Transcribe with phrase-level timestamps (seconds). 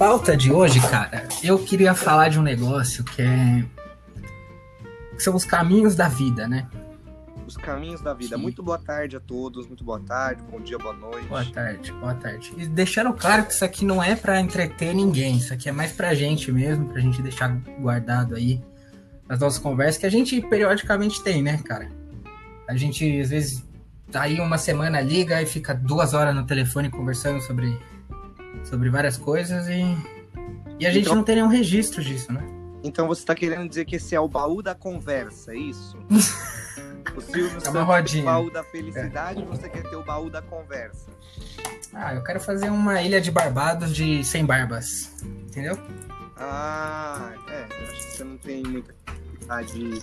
[0.00, 3.62] pauta de hoje, cara, eu queria falar de um negócio que é.
[5.14, 6.66] que são os caminhos da vida, né?
[7.46, 8.34] Os caminhos da vida.
[8.34, 8.42] Sim.
[8.42, 11.28] Muito boa tarde a todos, muito boa tarde, bom dia, boa noite.
[11.28, 12.50] Boa tarde, boa tarde.
[12.56, 15.92] E deixando claro que isso aqui não é pra entreter ninguém, isso aqui é mais
[15.92, 17.48] pra gente mesmo, pra gente deixar
[17.78, 18.58] guardado aí
[19.28, 21.90] as nossas conversas que a gente periodicamente tem, né, cara?
[22.66, 23.62] A gente às vezes
[24.10, 27.78] tá aí uma semana liga e fica duas horas no telefone conversando sobre,
[28.64, 29.82] sobre várias coisas e,
[30.78, 32.42] e a gente Então- não tem nenhum registro disso, né?
[32.82, 35.96] Então você tá querendo dizer que esse é o baú da conversa, é isso?
[37.14, 38.24] o Silvio É uma tem o rodinha.
[38.24, 41.10] baú da felicidade, você quer ter o baú da conversa.
[41.92, 45.12] Ah, eu quero fazer uma ilha de barbados de sem barbas,
[45.48, 45.76] entendeu?
[46.38, 50.02] Ah, é, acho que você não tem muita capacidade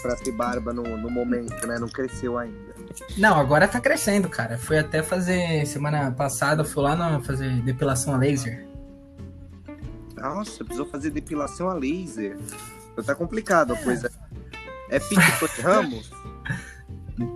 [0.00, 1.78] pra ter barba no, no momento, né?
[1.78, 2.69] Não cresceu ainda.
[3.16, 4.58] Não, agora tá crescendo, cara.
[4.58, 8.66] Fui até fazer semana passada, fui lá na, fazer depilação a laser.
[10.16, 12.36] Nossa, precisou fazer depilação a laser.
[12.92, 14.10] Então tá complicado a coisa.
[14.90, 16.10] É pique Tony Ramos?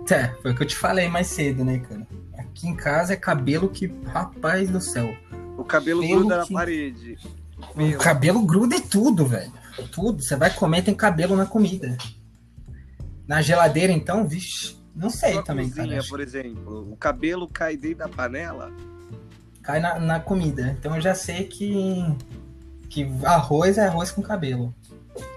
[0.09, 2.07] É, foi o que eu te falei mais cedo, né, cara?
[2.39, 5.15] Aqui em casa é cabelo que, rapaz do céu.
[5.57, 7.17] O cabelo Pelo gruda na que- parede.
[7.75, 7.99] O Meu.
[7.99, 9.51] cabelo gruda em tudo, velho.
[9.91, 10.23] Tudo.
[10.23, 11.95] Você vai comer, tem cabelo na comida.
[13.27, 14.75] Na geladeira, então, vixe.
[14.95, 16.07] Não sei Sua também, cozinha, cara.
[16.07, 18.71] Por exemplo, o cabelo cai dentro da panela?
[19.61, 20.75] Cai na, na comida.
[20.79, 21.95] Então eu já sei que,
[22.89, 24.73] que arroz é arroz com cabelo.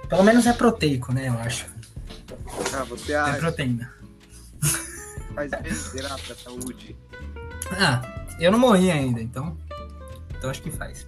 [0.09, 1.67] Pelo menos é proteico, né, eu acho.
[2.75, 3.39] Ah, você É acha?
[3.39, 3.93] proteína.
[5.35, 6.97] Faz bem, será pra saúde?
[7.71, 8.03] Ah,
[8.41, 9.57] eu não morri ainda, então.
[10.37, 11.07] Então acho que faz.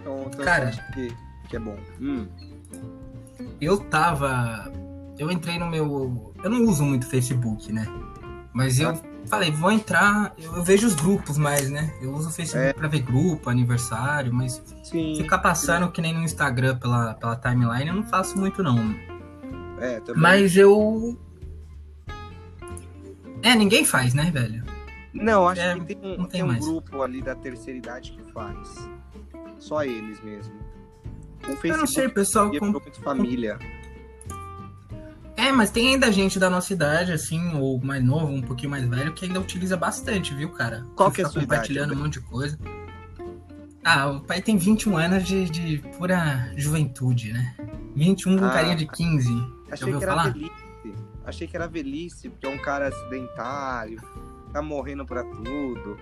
[0.00, 0.70] Então, então Cara.
[0.94, 1.14] que,
[1.48, 1.76] que é bom.
[2.00, 2.26] Hum,
[3.60, 4.70] Eu tava.
[5.18, 6.29] Eu entrei no meu.
[6.42, 7.86] Eu não uso muito Facebook, né?
[8.52, 10.34] Mas eu falei, vou entrar.
[10.38, 11.94] Eu, vejo os grupos mais, né?
[12.00, 12.72] Eu uso o Facebook É.
[12.72, 15.14] pra ver grupo, aniversário, mas sim.
[15.16, 18.94] ficar passando que nem no Instagram pela, pela timeline eu não faço muito, não.
[19.78, 20.20] É, também.
[20.22, 21.18] Mas eu.
[23.42, 24.62] É, ninguém faz, né, velho?
[25.12, 26.64] Não, acho É, que tem um, não tem tem um mais.
[26.64, 28.88] grupo ali da terceira idade que faz.
[29.58, 30.54] Só eles mesmo.
[31.46, 32.50] O Eu Facebook não sei, pessoal.
[32.58, 32.66] Com...
[32.66, 33.58] muito família.
[35.40, 38.86] É, mas tem ainda gente da nossa idade, assim, ou mais novo, um pouquinho mais
[38.86, 40.84] velho, que ainda utiliza bastante, viu, cara?
[40.94, 42.58] Qual que é a sua idade, compartilhando um monte de coisa.
[43.82, 47.54] Ah, o pai tem 21 anos de, de pura juventude, né?
[47.96, 48.50] 21 com Ah.
[48.50, 49.28] carinha de 15.
[49.70, 50.32] Achei que era falar?
[50.32, 50.52] velhice.
[51.24, 54.02] Achei que era velhice, porque é um cara acidentário,
[54.52, 55.96] tá morrendo pra tudo.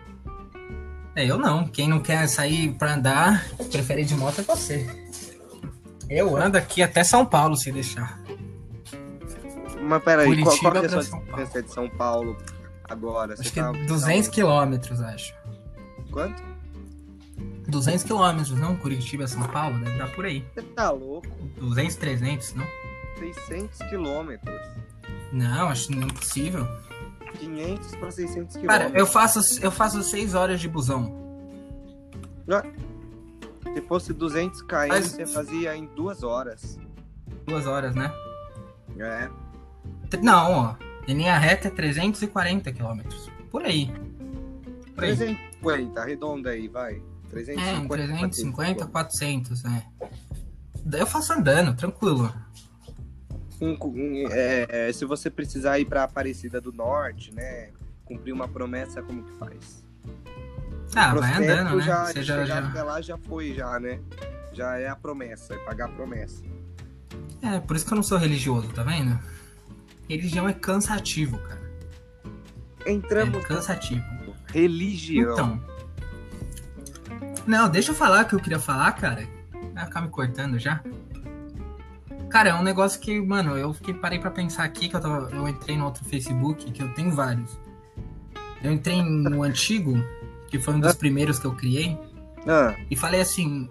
[1.14, 1.68] É, eu não.
[1.68, 4.84] Quem não quer sair pra andar, prefere ir de moto é você.
[6.10, 8.18] Eu ando aqui até São Paulo, se deixar.
[9.82, 11.36] Mas peraí, qual, qual é a pra sua São Paulo.
[11.44, 12.36] distância de São Paulo
[12.84, 13.34] agora?
[13.34, 15.34] Acho que tá- 200 tá- quilômetros, acho.
[16.10, 16.42] Quanto?
[17.68, 18.76] 200 quilômetros, não?
[18.76, 20.44] Curitiba, São Paulo, deve dar por aí.
[20.54, 21.28] Você tá louco?
[21.58, 22.66] 200, 300, não?
[23.18, 24.60] 600 quilômetros.
[25.32, 26.66] Não, acho não é possível.
[27.38, 28.94] 500 para 600 Cara, quilômetros.
[28.98, 31.14] eu faço, eu faço 6 horas de busão.
[33.74, 36.78] Se fosse 200 km, Mas- você fazia em duas horas.
[37.46, 38.10] 2 horas, né?
[38.98, 39.28] É.
[40.22, 40.74] Não, ó.
[41.06, 43.30] Em linha reta é 340 quilômetros.
[43.50, 43.86] Por aí.
[44.94, 45.16] Por aí.
[45.16, 46.94] 350, arredonda aí, vai.
[46.94, 47.88] É, 350.
[47.88, 49.84] 350, 400, né?
[50.92, 52.32] Eu faço andando, tranquilo.
[53.60, 57.70] Um- um- é, é, se você precisar ir pra Aparecida do Norte, né?
[58.04, 59.84] Cumprir uma promessa, como que faz?
[60.94, 61.82] Ah, vai andando, né?
[61.82, 62.58] Já, Você já, já...
[62.66, 64.00] até lá já foi, já, né?
[64.52, 66.42] Já é a promessa, é pagar a promessa.
[67.42, 69.18] É, por isso que eu não sou religioso, tá vendo?
[70.08, 71.60] Religião é cansativo, cara.
[72.84, 74.02] É Entramos cansativo.
[74.52, 75.32] religião.
[75.32, 75.62] Então.
[77.46, 79.26] Não, deixa eu falar o que eu queria falar, cara.
[79.74, 80.82] Vai ficar me cortando já.
[82.30, 85.30] Cara, é um negócio que, mano, eu fiquei parei pra pensar aqui que eu tava.
[85.34, 87.58] Eu entrei no outro Facebook, que eu tenho vários.
[88.62, 89.94] Eu entrei no antigo,
[90.48, 91.98] que foi um dos primeiros que eu criei,
[92.46, 93.68] Ah, e falei assim.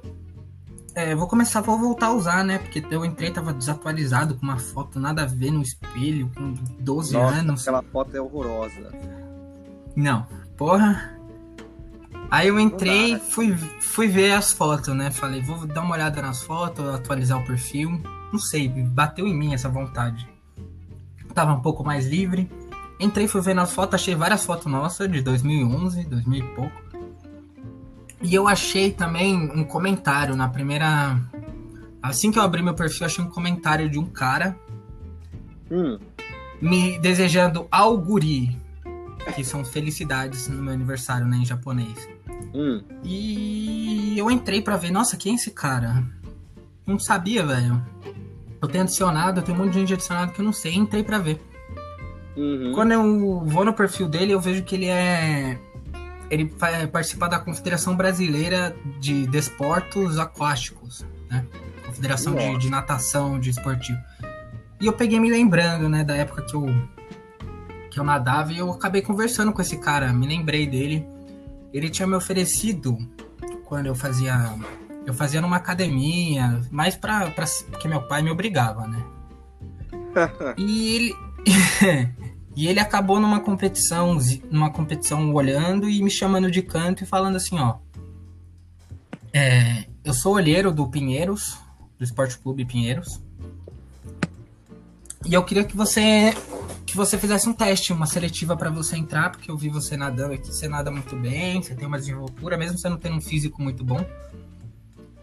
[0.98, 2.58] É, vou começar, vou voltar a usar, né?
[2.58, 7.14] Porque eu entrei, tava desatualizado com uma foto nada a ver no espelho, com 12
[7.14, 7.62] nossa, anos.
[7.62, 8.92] aquela foto é horrorosa.
[9.96, 10.26] Não,
[10.58, 11.16] porra.
[12.32, 13.24] Aí eu entrei, dá, né?
[13.30, 15.12] fui, fui ver as fotos, né?
[15.12, 18.02] Falei, vou dar uma olhada nas fotos, atualizar o perfil.
[18.34, 20.28] Não sei, bateu em mim essa vontade.
[21.32, 22.50] Tava um pouco mais livre.
[23.00, 26.87] Entrei, fui vendo as fotos, achei várias fotos nossas de 2011, 2000 e pouco.
[28.22, 31.19] E eu achei também um comentário na primeira.
[32.02, 34.58] Assim que eu abri meu perfil, achei um comentário de um cara
[35.69, 36.00] Hum,
[36.62, 38.58] me desejando auguri,
[39.36, 42.08] que são felicidades no meu aniversário, né, em japonês.
[42.54, 42.81] Hum.
[43.04, 46.04] E eu entrei pra ver, nossa, quem é esse cara?
[46.86, 47.84] Não sabia, velho.
[48.62, 51.04] Eu tenho adicionado, eu tenho um monte de gente adicionado que eu não sei, entrei
[51.04, 51.40] pra ver.
[52.36, 52.72] Uhum.
[52.74, 55.60] Quando eu vou no perfil dele, eu vejo que ele é.
[56.29, 61.45] Ele vai participar da Confederação Brasileira de Desportos Aquáticos, né?
[61.85, 63.97] Confederação de, de Natação, de Esportivo.
[64.79, 66.65] E eu peguei me lembrando, né, da época que eu,
[67.89, 71.07] que eu nadava e eu acabei conversando com esse cara, me lembrei dele.
[71.74, 72.97] Ele tinha me oferecido,
[73.65, 74.56] quando eu fazia.
[75.06, 79.03] Eu fazia numa academia, mais pra, pra, porque meu pai me obrigava, né?
[80.57, 81.15] E ele.
[82.57, 84.18] e ele acabou numa competição,
[84.50, 87.77] numa competição olhando e me chamando de canto e falando assim, ó.
[89.31, 91.56] é, eu sou olheiro do Pinheiros,
[92.00, 93.21] do Esporte Clube Pinheiros.
[95.24, 96.33] E eu queria que você
[96.83, 100.33] que você fizesse um teste, uma seletiva pra você entrar, porque eu vi você nadando
[100.33, 103.62] aqui, você nada muito bem, você tem uma desenvoltura, mesmo você não tendo um físico
[103.62, 104.03] muito bom.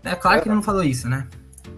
[0.04, 1.26] É claro que ele não falou isso, né?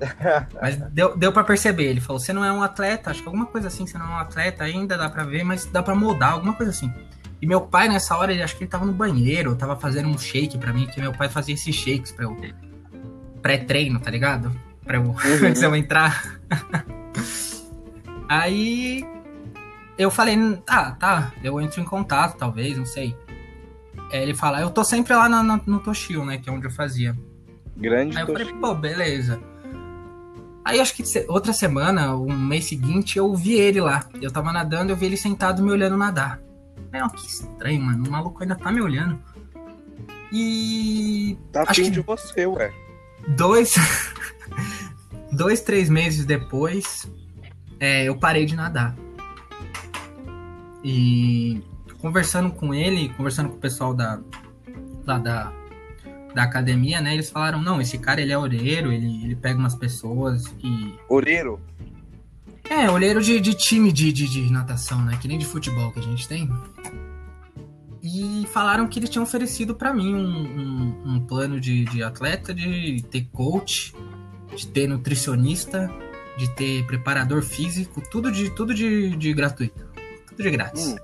[0.60, 1.84] Mas deu, deu para perceber.
[1.84, 4.10] Ele falou: você não é um atleta, acho que alguma coisa assim, você não é
[4.10, 6.92] um atleta ainda, dá pra ver, mas dá pra moldar, alguma coisa assim.
[7.40, 10.18] E meu pai, nessa hora, ele acho que ele tava no banheiro, tava fazendo um
[10.18, 12.36] shake pra mim, que meu pai fazia esses shakes pra eu.
[13.42, 14.50] pré-treino, tá ligado?
[14.84, 15.14] Pra eu.
[15.46, 16.40] antes de eu entrar.
[18.28, 19.04] Aí.
[19.98, 20.36] Eu falei:
[20.66, 23.16] ah, tá, eu entro em contato, talvez, não sei.
[24.12, 26.66] Aí ele fala: eu tô sempre lá no, no, no Toshio, né, que é onde
[26.66, 27.16] eu fazia.
[27.76, 28.60] Grande Aí eu falei, Toshio.
[28.60, 29.40] pô, beleza.
[30.66, 34.04] Aí acho que outra semana, um mês seguinte, eu vi ele lá.
[34.20, 36.40] Eu tava nadando, eu vi ele sentado me olhando nadar.
[36.92, 38.04] Aí, ó, que estranho, mano.
[38.08, 39.16] O maluco ainda tá me olhando.
[40.32, 42.72] E Tá acho que- de você, ué.
[43.28, 43.74] dois.
[45.30, 47.08] dois, três meses depois,
[47.78, 48.96] é, eu parei de nadar.
[50.82, 51.62] E
[52.00, 54.18] conversando com ele, conversando com o pessoal da,
[55.06, 55.52] lá da,
[56.36, 57.14] da academia, né?
[57.14, 60.94] Eles falaram, não, esse cara ele é orelheiro, ele, ele pega umas pessoas e.
[61.08, 61.58] Oreiro?
[62.68, 65.16] É, olheiro de, de time de, de, de natação, né?
[65.18, 66.46] Que nem de futebol que a gente tem.
[68.02, 72.52] E falaram que eles tinham oferecido pra mim um, um, um plano de, de atleta,
[72.52, 73.94] de ter coach,
[74.54, 75.90] de ter nutricionista,
[76.36, 79.86] de ter preparador físico, tudo de tudo de, de gratuito.
[80.28, 80.88] Tudo de grátis.
[80.88, 80.96] Hum.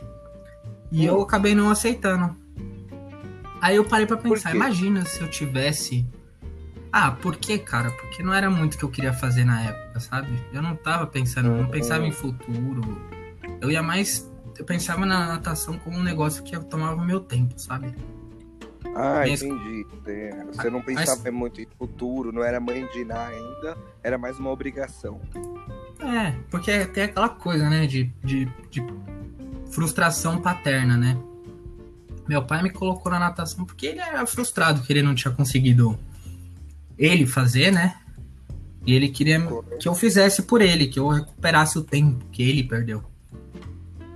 [0.93, 1.15] E Hum.
[1.15, 2.37] eu acabei não aceitando.
[3.63, 6.05] Aí eu parei pra Por pensar, imagina se eu tivesse.
[6.93, 7.91] Ah, por que, cara?
[7.93, 10.29] Porque não era muito o que eu queria fazer na época, sabe?
[10.53, 11.71] Eu não tava pensando, eu não Uhum.
[11.71, 13.01] pensava em futuro.
[13.61, 14.31] Eu ia mais.
[14.59, 17.95] Eu pensava na natação como um negócio que eu tomava meu tempo, sabe?
[18.95, 19.87] Ah, Mas- entendi.
[20.07, 24.19] É, Você não Mas- pensava muito em futuro, não era mãe de Iná ainda, era
[24.19, 25.21] mais uma obrigação.
[26.01, 28.85] É, porque tem aquela coisa, né, de, de, de
[29.71, 31.17] frustração paterna, né?
[32.29, 35.99] Meu pai me colocou na natação porque ele era frustrado que ele não tinha conseguido
[36.99, 37.97] ele fazer, né?
[38.87, 39.41] E ele queria
[39.79, 43.03] que eu fizesse por ele, que eu recuperasse o tempo que ele perdeu.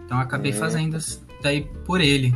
[0.05, 0.59] Então eu acabei Uhum.
[0.59, 2.35] fazendo isso daí por ele.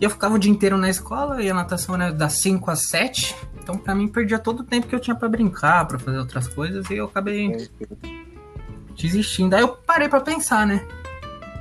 [0.00, 2.88] E eu ficava o dia inteiro na escola e a natação era das 5 às
[2.88, 3.34] 7.
[3.62, 6.46] Então pra mim perdia todo o tempo que eu tinha pra brincar, pra fazer outras
[6.48, 7.68] coisas e eu acabei
[8.96, 9.54] desistindo.
[9.54, 10.86] Aí eu parei pra pensar, né?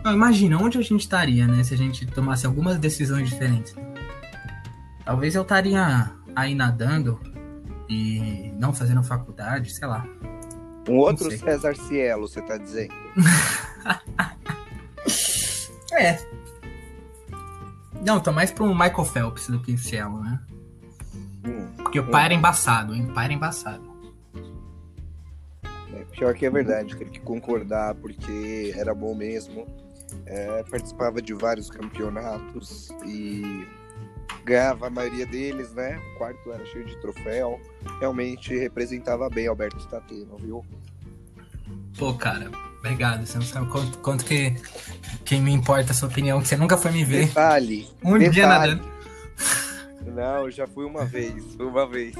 [0.03, 1.63] Não, imagina onde a gente estaria, né?
[1.63, 3.73] Se a gente tomasse algumas decisões diferentes.
[5.05, 7.19] Talvez eu estaria aí nadando
[7.89, 10.05] e não fazendo faculdade, sei lá.
[10.89, 11.31] Um outro.
[11.31, 12.93] César Cielo, você tá dizendo?
[15.95, 16.17] É.
[18.03, 20.39] Não, tô mais pra um Michael Phelps do que Cielo, né?
[21.45, 23.05] Hum, Porque o pai era embaçado, hein?
[23.09, 23.83] O pai era embaçado.
[25.93, 29.67] é, pior que é verdade, tem que concordar, porque era bom mesmo.
[30.25, 33.67] É, participava de vários campeonatos e
[34.45, 35.97] ganhava a maioria deles, né?
[36.13, 37.59] O quarto era cheio de troféu.
[37.99, 40.65] Realmente representava bem Alberto Stateno, viu?
[41.97, 43.25] Pô, cara, obrigado.
[43.25, 44.55] Você não sabe quanto, quanto que,
[45.23, 47.27] que me importa a sua opinião, que você nunca foi me ver.
[47.27, 48.75] Detalhe, Um dia detalhe.
[48.75, 48.93] nadando.
[50.05, 52.13] Não, já fui uma vez, uma vez.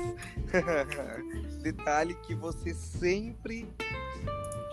[1.61, 3.67] Detalhe que você sempre,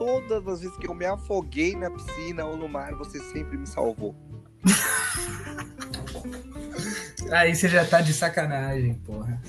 [0.00, 3.66] todas as vezes que eu me afoguei na piscina ou no mar, você sempre me
[3.66, 4.16] salvou.
[7.30, 9.40] Aí você já tá de sacanagem, porra.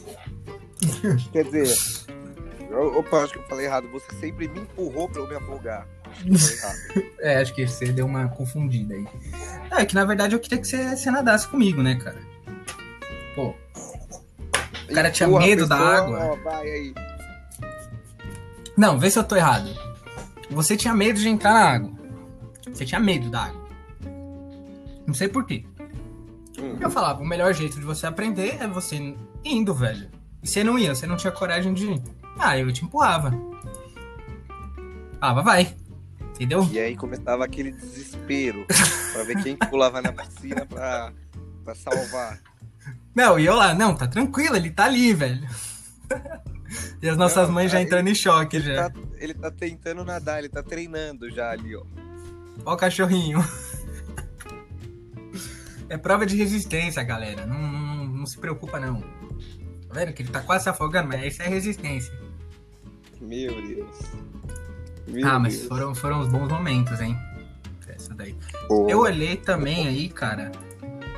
[1.32, 1.74] Quer dizer,
[2.70, 3.88] eu- opa, acho que eu falei errado.
[3.92, 5.88] Você sempre me empurrou pra eu me afogar.
[6.34, 7.02] Acho.
[7.22, 9.06] É, acho que você deu uma confundida aí.
[9.72, 12.18] É que na verdade eu queria que você, você nadasse comigo, né, cara?
[13.36, 13.54] Pô,
[14.90, 16.20] O cara tinha Empurra medo da pessoa, água.
[16.34, 16.94] ó, vai aí.
[18.76, 19.70] Não, vê se eu tô errado.
[20.52, 21.92] Você tinha medo de entrar na água.
[22.72, 23.62] Você tinha medo da água.
[25.08, 25.66] Não sei por quê.
[26.60, 26.78] Hum.
[26.80, 30.10] Eu falava, o melhor jeito de você aprender é você indo, velho.
[30.44, 32.02] E você não ia, você não tinha coragem de ir.
[32.38, 33.32] Ah, eu te empurrava.
[35.20, 35.76] Falava, vai.
[36.36, 36.68] Entendeu?
[36.72, 38.66] E aí começava aquele desespero
[39.14, 41.14] pra ver quem pulava na piscina pra,
[41.64, 42.40] pra salvar.
[43.14, 45.48] Não, e eu lá, não, tá tranquilo, ele tá ali, velho.
[47.02, 48.90] E as nossas Não, mães já entrando em choque Ele já.
[48.90, 51.84] tá, ele tá tentando nadar, ele tá treinando já ali, ó.
[52.66, 53.40] Ó o cachorrinho.
[55.90, 57.46] É prova de resistência, galera.
[57.46, 59.02] Não, não, não se preocupa, não.
[59.02, 62.14] Tá vendo que ele tá quase se afogando, mas isso é resistência.
[63.20, 63.98] Meu Deus.
[65.08, 65.68] Meu ah, mas Deus.
[65.68, 67.18] foram, foram uns bons momentos, hein?
[67.88, 68.36] Essa daí.
[68.68, 70.52] Pô, Eu olhei também aí, cara.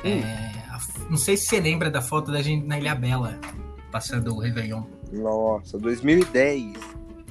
[0.02, 0.22] é,
[0.68, 3.38] a- não sei se você lembra da foto da gente na Ilha Bela,
[3.92, 4.82] passando o Réveillon.
[5.12, 6.72] Nossa, 2010.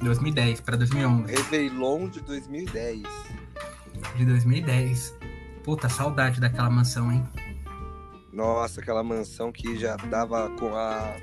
[0.02, 1.34] 2010 pra 2011.
[1.34, 3.02] Réveillon de 2010.
[4.16, 5.14] De 2010.
[5.62, 7.24] Puta, saudade daquela mansão, hein?
[8.32, 11.14] Nossa, aquela mansão que já dava com a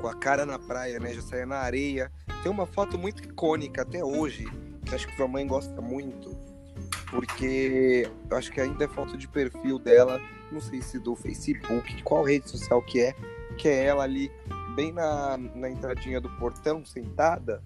[0.00, 1.12] com a cara na praia, né?
[1.12, 2.10] Já saía na areia.
[2.42, 4.46] Tem uma foto muito icônica até hoje,
[4.86, 6.34] que acho que sua mãe gosta muito,
[7.10, 10.18] porque eu acho que ainda é foto de perfil dela,
[10.50, 13.14] não sei se do Facebook, qual rede social que é,
[13.58, 14.32] que é ela ali
[14.74, 17.62] bem na, na entradinha do portão, sentada,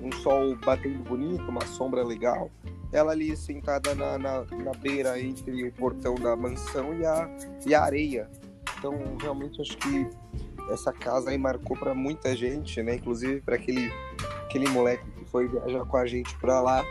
[0.00, 2.50] um sol batendo bonito, uma sombra legal.
[2.92, 7.30] Ela ali sentada na, na, na beira entre o portão da mansão e a,
[7.66, 8.28] e a areia.
[8.78, 10.08] Então, realmente, acho que
[10.70, 12.96] essa casa aí marcou para muita gente, né?
[12.96, 13.90] Inclusive para aquele,
[14.44, 16.84] aquele moleque que foi viajar com a gente pra lá.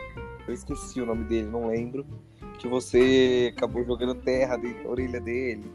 [0.47, 2.05] Eu esqueci o nome dele, não lembro.
[2.57, 5.71] Que você acabou jogando terra da orelha dele.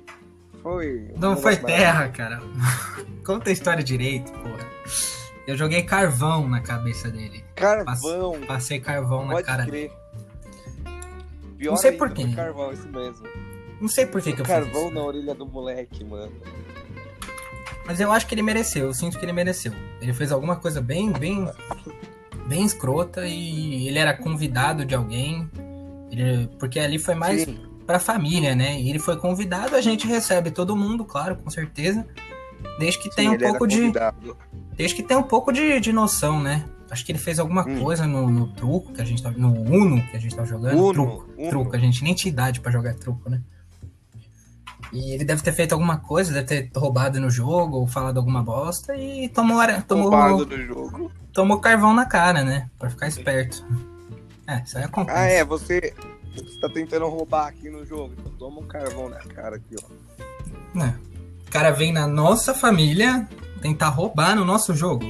[0.66, 1.12] Foi.
[1.16, 2.42] Não foi terra, cara.
[3.25, 4.66] Conta a história direito, porra.
[5.46, 7.44] Eu joguei carvão na cabeça dele.
[7.54, 9.90] Carvão, Passei carvão na pode cara dele.
[9.90, 10.96] crer.
[11.56, 12.23] Pior Não sei ainda, por quê.
[12.26, 13.28] foi Carvão, isso mesmo.
[13.80, 16.32] Não sei por que, que eu fiz Carvão na orelha do moleque, mano.
[17.87, 18.87] Mas eu acho que ele mereceu.
[18.87, 19.73] Eu sinto que ele mereceu.
[20.00, 21.49] Ele fez alguma coisa bem, bem,
[22.49, 25.49] bem escrota e ele era convidado de alguém.
[26.11, 27.61] Ele- porque ali foi mais Sim.
[27.87, 28.81] Pra família, né?
[28.81, 32.07] E ele foi convidado, a gente recebe todo mundo, claro, com certeza.
[32.78, 33.93] Desde que Sim, tenha um pouco de.
[34.76, 36.64] Desde que tenha um pouco de, de noção, né?
[36.90, 37.81] Acho que ele fez alguma Hum.
[37.83, 39.37] coisa no, no truco que a gente tava.
[39.38, 40.78] No Uno que a gente tava jogando.
[40.78, 41.31] Uno, truco.
[41.37, 41.49] Uno.
[41.50, 43.40] Truco, a gente nem tinha idade pra jogar truco, né?
[44.93, 48.43] E ele deve ter feito alguma coisa, deve ter roubado no jogo ou falado alguma
[48.43, 51.11] bosta e tomou, tomou, Roubado do jogo.
[51.33, 52.71] tomou carvão na cara, né?
[52.78, 53.66] Pra ficar esperto.
[54.47, 55.19] É, isso aí acontece.
[55.19, 55.93] Ah, é, você,
[56.45, 58.14] você tá tentando roubar aqui no jogo.
[58.19, 60.76] Então toma um carvão na cara aqui, ó.
[60.78, 60.99] Né?
[61.47, 63.28] O cara vem na nossa família
[63.62, 65.05] tentar roubar no nosso jogo.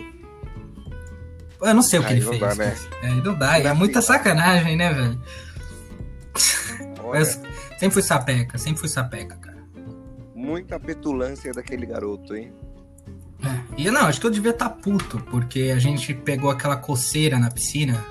[1.60, 2.40] Eu não sei o que Aí ele fez.
[2.40, 2.76] dá, né?
[3.02, 5.20] É, não dá, é Não dá muita sacanagem, né, velho?
[7.78, 9.56] Sempre fui sapeca, sempre fui sapeca, cara.
[10.34, 12.52] muita petulância daquele garoto, hein?
[13.42, 13.82] É.
[13.82, 17.50] E não, acho que eu devia estar puto, porque a gente pegou aquela coceira na
[17.50, 18.04] piscina.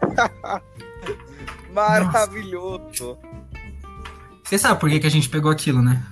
[1.74, 3.18] Maravilhoso.
[4.44, 6.02] Você sabe por que, que a gente pegou aquilo, né?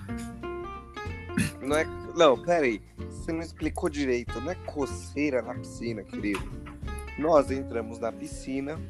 [1.60, 1.86] Não é.
[2.16, 2.82] Não, peraí.
[2.98, 4.40] Você não explicou direito.
[4.40, 6.42] Não é coceira na piscina, querido.
[7.16, 8.80] Nós entramos na piscina.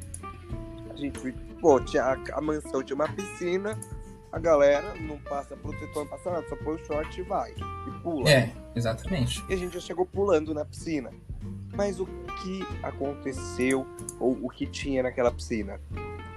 [0.89, 1.31] A gente.
[1.61, 3.79] Pô, tinha, a, a mansão tinha uma piscina.
[4.31, 7.51] A galera não passa protetor, não passa nada, só põe o short e vai.
[7.51, 8.27] E pula.
[8.27, 9.45] É, exatamente.
[9.47, 11.11] E a gente já chegou pulando na piscina.
[11.75, 12.07] Mas o
[12.41, 13.85] que aconteceu,
[14.19, 15.79] ou o que tinha naquela piscina?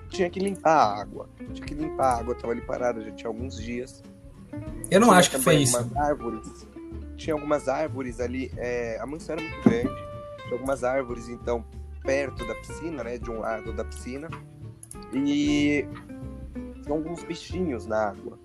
[0.09, 1.29] Tinha que limpar a água.
[1.53, 4.03] Tinha que limpar a água, tava ali parada já tinha alguns dias.
[4.91, 5.77] Eu não Tinha acho que foi isso.
[5.97, 6.67] árvores.
[7.17, 8.51] Tinha algumas árvores ali.
[8.57, 9.95] é, a mansão era muito grande.
[10.43, 11.65] Tinha algumas árvores, então,
[12.03, 13.19] perto da piscina, né?
[13.19, 14.29] De um lado da piscina.
[15.13, 15.87] E
[16.83, 18.39] tinha alguns bichinhos na água.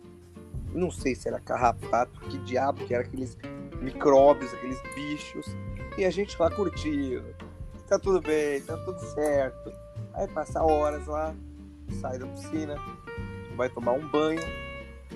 [0.73, 3.37] Não sei se era carrapato, que diabo que era aqueles
[3.81, 5.45] micróbios, aqueles bichos.
[5.97, 7.35] E a gente lá curtindo.
[7.87, 9.71] Tá tudo bem, tá tudo certo.
[10.13, 11.35] Aí passa horas lá,
[11.93, 12.75] sai da piscina,
[13.55, 14.41] vai tomar um banho.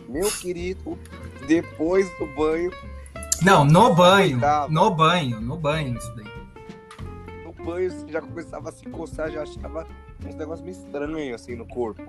[0.09, 0.97] Meu querido,
[1.47, 2.71] depois do banho,
[3.41, 4.39] Não, no banho.
[4.69, 6.25] No banho, no banho, isso daí.
[7.43, 9.87] no banho você já começava a se coçar, já achava
[10.25, 12.03] uns negócios meio estranhos assim no corpo.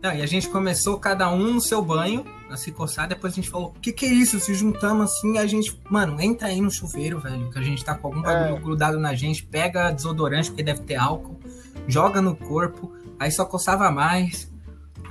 [0.00, 3.36] Não, e a gente começou cada um no seu banho a se coçar, depois a
[3.36, 4.38] gente falou, o que que é isso?
[4.38, 7.96] Se juntamos assim, a gente, mano, entra aí no chuveiro, velho, que a gente tá
[7.96, 8.60] com algum bagulho É.
[8.60, 11.40] grudado na gente, pega desodorante, porque deve ter álcool,
[11.88, 14.50] joga no corpo, aí só coçava mais.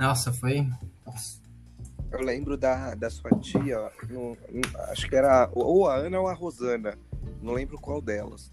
[0.00, 0.68] Nossa, foi...
[1.06, 1.38] Nossa.
[2.10, 6.26] Eu lembro da, da sua tia, no- no- acho que era ou a Ana ou
[6.28, 6.96] a Rosana,
[7.42, 8.50] não lembro qual delas.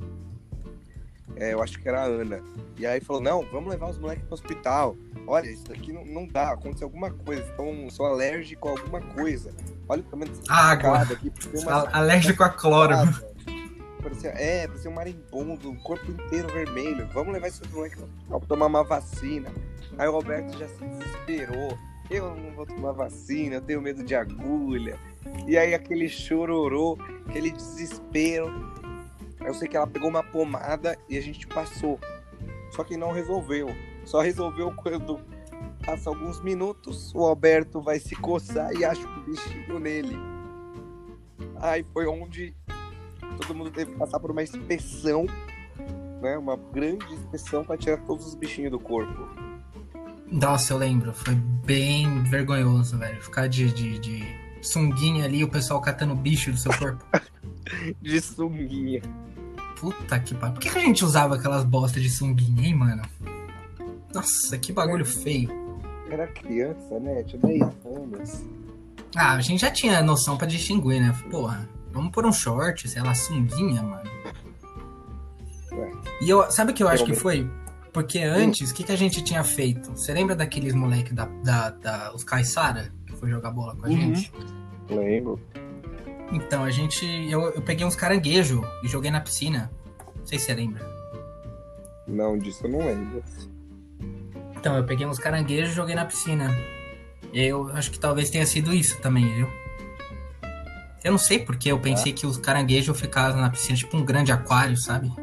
[1.37, 2.41] É, eu acho que era a Ana.
[2.77, 4.95] E aí falou, não, vamos levar os moleques pro hospital.
[5.27, 7.43] Olha, isso daqui não, não dá, aconteceu alguma coisa.
[7.53, 9.51] Então, sou alérgico a alguma coisa.
[9.87, 11.01] Olha o tamanho dessa Água.
[11.01, 11.31] aqui.
[11.53, 12.93] uma- Alérgico a cloro.
[14.05, 17.09] Parecia, é, parecia um marimbondo, o corpo inteiro vermelho.
[17.11, 17.97] Vamos levar esse moleque
[18.27, 19.51] pra tomar uma vacina.
[19.97, 21.75] Aí o Roberto já se desesperou.
[22.07, 24.99] Eu não vou tomar vacina, eu tenho medo de agulha.
[25.47, 28.53] E aí aquele chororô, aquele desespero.
[29.43, 31.99] Eu sei que ela pegou uma pomada e a gente passou.
[32.73, 33.69] Só que não resolveu.
[34.05, 35.19] Só resolveu quando
[35.83, 40.15] passa alguns minutos, o Alberto vai se coçar e acha um bichinho nele.
[41.55, 42.55] Aí foi onde
[43.37, 45.25] todo mundo teve que passar por uma inspeção,
[46.21, 46.37] né?
[46.37, 49.27] Uma grande inspeção para tirar todos os bichinhos do corpo.
[50.31, 51.13] Nossa, eu lembro.
[51.13, 53.21] Foi bem vergonhoso, velho.
[53.21, 54.23] Ficar de, de, de
[54.61, 57.05] sunguinha ali, o pessoal catando bicho do seu corpo.
[57.99, 59.01] De sunguinha.
[59.79, 60.53] Puta que pariu.
[60.53, 63.01] Por que, que a gente usava aquelas bostas de sunguinha, hein, mano?
[64.13, 65.49] Nossa, que bagulho feio.
[66.09, 67.23] Era criança, né?
[67.23, 68.43] Tinha 10 anos.
[69.15, 71.13] Ah, a gente já tinha noção pra distinguir, né?
[71.31, 74.09] Porra, vamos pôr um short, sei lá, sunguinha, mano.
[75.73, 75.91] Ué.
[76.21, 77.49] E eu, sabe o que eu acho que foi?
[77.91, 79.89] Porque antes, o que, que a gente tinha feito?
[79.91, 83.89] Você lembra daqueles moleque da, da, da- os Caissara, que foi jogar bola com a
[83.89, 83.95] Uhum.
[84.15, 84.31] gente?
[84.89, 85.39] Lembro.
[86.31, 87.05] Então, a gente.
[87.29, 89.71] Eu, eu peguei uns caranguejo e joguei na piscina.
[90.17, 90.85] Não sei se você lembra.
[92.07, 93.23] Não, disso eu não lembro.
[94.57, 96.55] Então, eu peguei uns caranguejos e joguei na piscina.
[97.31, 99.47] E eu acho que talvez tenha sido isso também, viu?
[101.05, 104.31] Eu não sei porque eu pensei que os caranguejos ficavam na piscina, tipo um grande
[104.31, 105.13] aquário, sabe?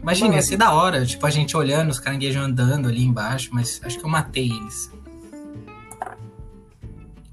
[0.00, 3.80] Imagina, ia ser da hora, tipo, a gente olhando, os caranguejos andando ali embaixo, mas
[3.82, 4.92] acho que eu matei eles.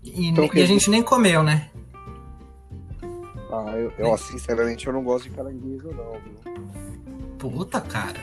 [0.04, 1.70] E, Então, e a gente nem comeu, né?
[3.52, 7.38] Ah, eu, eu, sinceramente, eu não gosto de caranguejo, não, viu?
[7.38, 8.20] Puta, cara.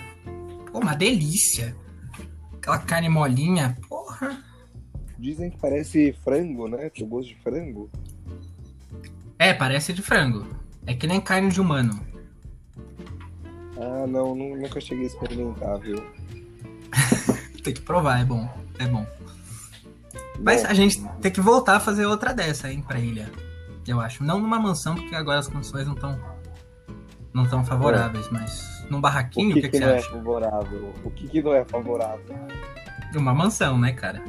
[0.73, 1.77] Pô, uma delícia.
[2.55, 4.43] Aquela carne molinha, porra.
[5.17, 6.91] Dizem que parece frango, né?
[6.91, 7.89] Tem gosto de frango.
[9.38, 10.46] É, parece de frango.
[10.87, 12.01] É que nem carne de humano.
[13.79, 16.03] Ah, não, nu- nunca cheguei a experimentar, viu?
[17.62, 18.49] Tem que provar, é bom.
[18.79, 19.05] É bom.
[20.40, 23.31] Mas a gente tem que voltar a fazer outra dessa, hein, pra ilha.
[23.87, 24.22] Eu acho.
[24.22, 26.18] Não numa mansão, porque agora as condições não estão
[27.33, 30.11] não tão favoráveis, mas num barraquinho, o que, que, que, que você não é acha?
[30.11, 30.94] favorável?
[31.05, 32.37] O que, que não é favorável?
[33.16, 34.22] Uma mansão, né, cara?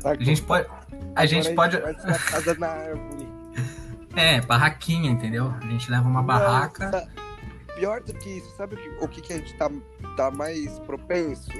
[0.00, 0.68] Tá, A gente pode.
[1.16, 1.76] A gente pode.
[1.76, 3.28] Vai na casa na árvore.
[4.16, 5.52] É, barraquinha, entendeu?
[5.60, 6.90] A gente leva uma barraca.
[6.90, 7.24] Nossa,
[7.74, 9.68] Pior do que isso, sabe o que, que, a gente tá,
[10.16, 11.50] tá mais propenso?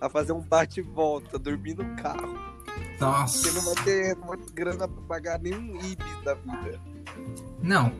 [0.00, 2.36] A fazer um bate e volta, dormir no carro.
[2.64, 3.74] Porque não Nossa.
[3.74, 6.80] vai ter, não vai ter grana pra pagar nenhum Ibis da vida.
[7.62, 7.92] Não,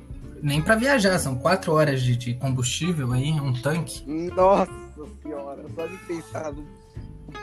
[0.42, 1.18] nem pra viajar.
[1.18, 4.04] São quatro horas de, de combustível aí, um tanque.
[4.32, 4.70] Nossa
[5.22, 6.66] senhora, só de pensar no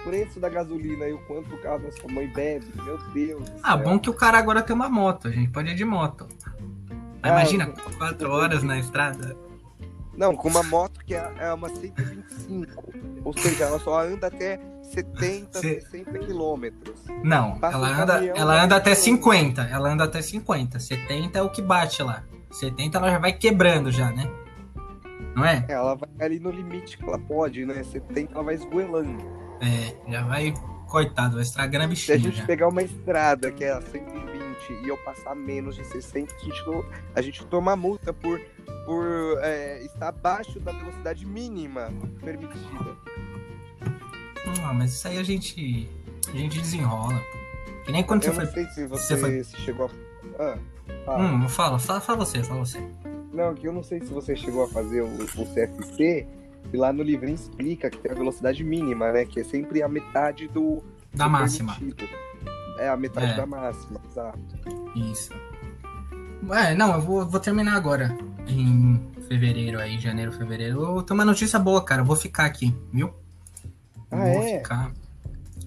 [0.04, 3.50] preço da gasolina e o quanto o carro da sua mãe bebe, meu Deus.
[3.64, 5.28] Ah, bom que o cara agora tem uma moto.
[5.28, 6.28] A gente pode ir de moto.
[7.22, 7.68] Mas Ah, imagina,
[7.98, 9.36] quatro horas na estrada.
[10.16, 12.84] Não, com uma moto que é, é uma 125.
[13.24, 16.96] Ou seja, ela só anda até 70, Cê- 60 quilômetros.
[17.24, 19.64] Não, Passa ela anda, caminhão, ela anda até 50.
[19.64, 20.80] Ela anda até 50.
[20.80, 22.24] 70 é o que bate lá.
[22.52, 24.30] 70 ela já vai quebrando já, né?
[25.36, 25.66] Não é?
[25.68, 27.84] Ela vai ali no limite que ela pode, né?
[27.84, 29.18] 70 ela vai esgoelando.
[29.62, 30.54] É, já vai.
[30.88, 32.46] Coitado, vai estragando a Se a bichinha gente já.
[32.46, 36.66] pegar uma estrada que é a 120 e eu passar menos de 60, a gente,
[36.68, 38.40] não- a gente toma multa por,
[38.86, 39.04] por
[39.42, 41.92] é, estar abaixo da velocidade mínima
[42.24, 42.96] permitida.
[44.64, 45.90] Ah, mas isso aí a gente.
[46.28, 47.22] A gente desenrola.
[47.86, 48.64] Que nem quando Eu você não foi.
[48.64, 49.90] sei se você, você foi- chegou
[50.40, 50.44] a.
[50.44, 50.58] Ah,
[51.06, 51.24] fala.
[51.24, 52.80] Hum, fala, fala, fala você, fala você.
[53.34, 56.26] Não, que eu não sei se você chegou a fazer o, o CFC,
[56.74, 59.26] e lá no livrinho explica que tem a velocidade mínima, né?
[59.26, 60.84] Que é sempre a metade do.
[61.14, 61.76] Da do máxima.
[61.76, 62.10] permitido.
[62.78, 63.36] É, a metade É.
[63.38, 64.40] da máxima, exato.
[64.96, 65.32] Isso.
[66.52, 68.16] É, não, eu vou, vou terminar agora.
[68.48, 70.82] Em fevereiro aí, janeiro, fevereiro.
[70.84, 72.02] Eu tenho uma notícia boa, cara.
[72.02, 73.12] Eu vou ficar aqui, viu?
[74.12, 74.58] Ah, vou é?
[74.58, 74.92] ficar.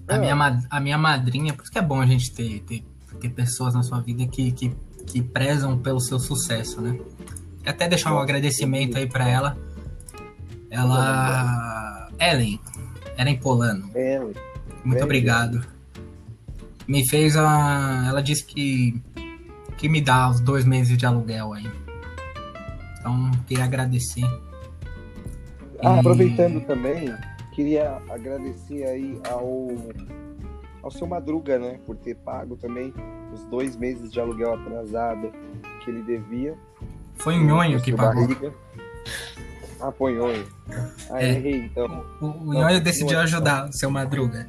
[0.07, 0.17] A, Ah.
[0.19, 2.83] minha, a minha madrinha, por isso que é bom a gente ter, ter,
[3.19, 4.73] ter pessoas na sua vida que, que,
[5.05, 6.97] que prezam pelo seu sucesso, né?
[7.65, 9.57] Até deixar um agradecimento aí pra ela.
[10.71, 12.07] Ela.
[12.19, 12.59] Ellen.
[13.17, 13.89] Ellen Polano.
[13.95, 14.19] É,
[14.83, 15.63] Muito obrigado.
[16.87, 18.05] Me fez a.
[18.07, 19.01] Ela disse que.
[19.77, 21.69] que me dá os dois meses de aluguel aí.
[22.99, 24.23] Então, queria agradecer.
[25.81, 27.13] Ah, E- aproveitando também,
[27.53, 29.69] queria agradecer aí ao,
[30.83, 31.79] ao seu Madruga, né?
[31.85, 32.93] Por ter pago também
[33.33, 35.31] os dois meses de aluguel atrasado
[35.83, 36.55] que ele devia.
[37.15, 38.27] Foi o Nhonho que pagou.
[38.27, 38.53] Barriga.
[39.81, 40.47] Ah, Nhonho.
[41.09, 41.29] Ah, É.
[41.29, 42.05] errei, então.
[42.21, 44.47] O, o decidiu ajudar o seu Madruga.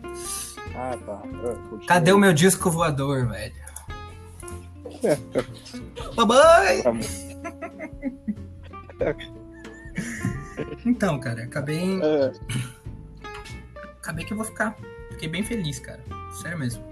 [0.74, 1.16] Ah, tá.
[1.16, 1.86] Continua.
[1.86, 3.54] Cadê o meu disco voador, velho?
[6.16, 6.82] Mamãe!
[8.98, 9.14] Tá.
[10.84, 12.32] Então, cara, acabei, É.
[14.02, 14.76] acabei que eu vou ficar.
[15.10, 16.00] Fiquei bem feliz, cara.
[16.42, 16.82] Sério mesmo.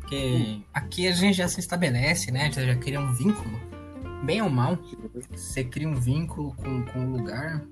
[0.00, 2.50] Porque aqui a gente já se estabelece, né?
[2.52, 3.58] Já, já cria um vínculo.
[4.24, 4.78] Bem ou mal,
[5.30, 7.64] você cria um vínculo com, com o lugar.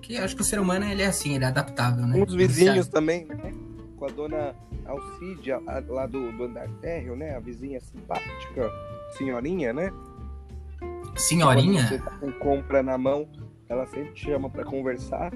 [0.00, 2.18] Que acho que o ser humano ele é assim, ele é adaptável, né?
[2.18, 3.52] Com os vizinhos também, né?
[3.96, 4.54] Com a dona
[4.86, 7.36] Alcídia, lá do, do andar térreo, né?
[7.36, 8.70] A vizinha simpática,
[9.16, 9.92] senhorinha, né?
[11.16, 11.86] Senhorinha?
[11.86, 13.28] Quando você tá com compra na mão,
[13.68, 15.30] ela sempre te chama pra conversar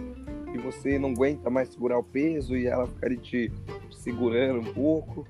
[0.53, 3.53] e você não aguenta mais segurar o peso e ela fica ali te
[3.91, 5.27] segurando um pouco.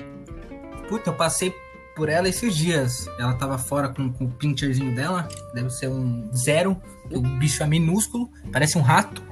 [0.89, 1.55] Puta, eu passei
[1.95, 3.09] por ela esses dias.
[3.19, 5.29] Ela tava fora com, com o pincherzinho dela.
[5.55, 6.77] Deve ser um zero.
[7.11, 9.23] O bicho é minúsculo, parece um rato.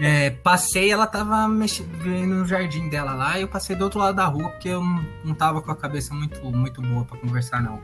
[0.00, 1.88] É, passei, ela tava mexendo
[2.26, 3.38] no jardim dela lá.
[3.38, 4.82] E eu passei do outro lado da rua porque eu
[5.24, 7.80] não, tava com a cabeça muito, muito boa pra conversar, não.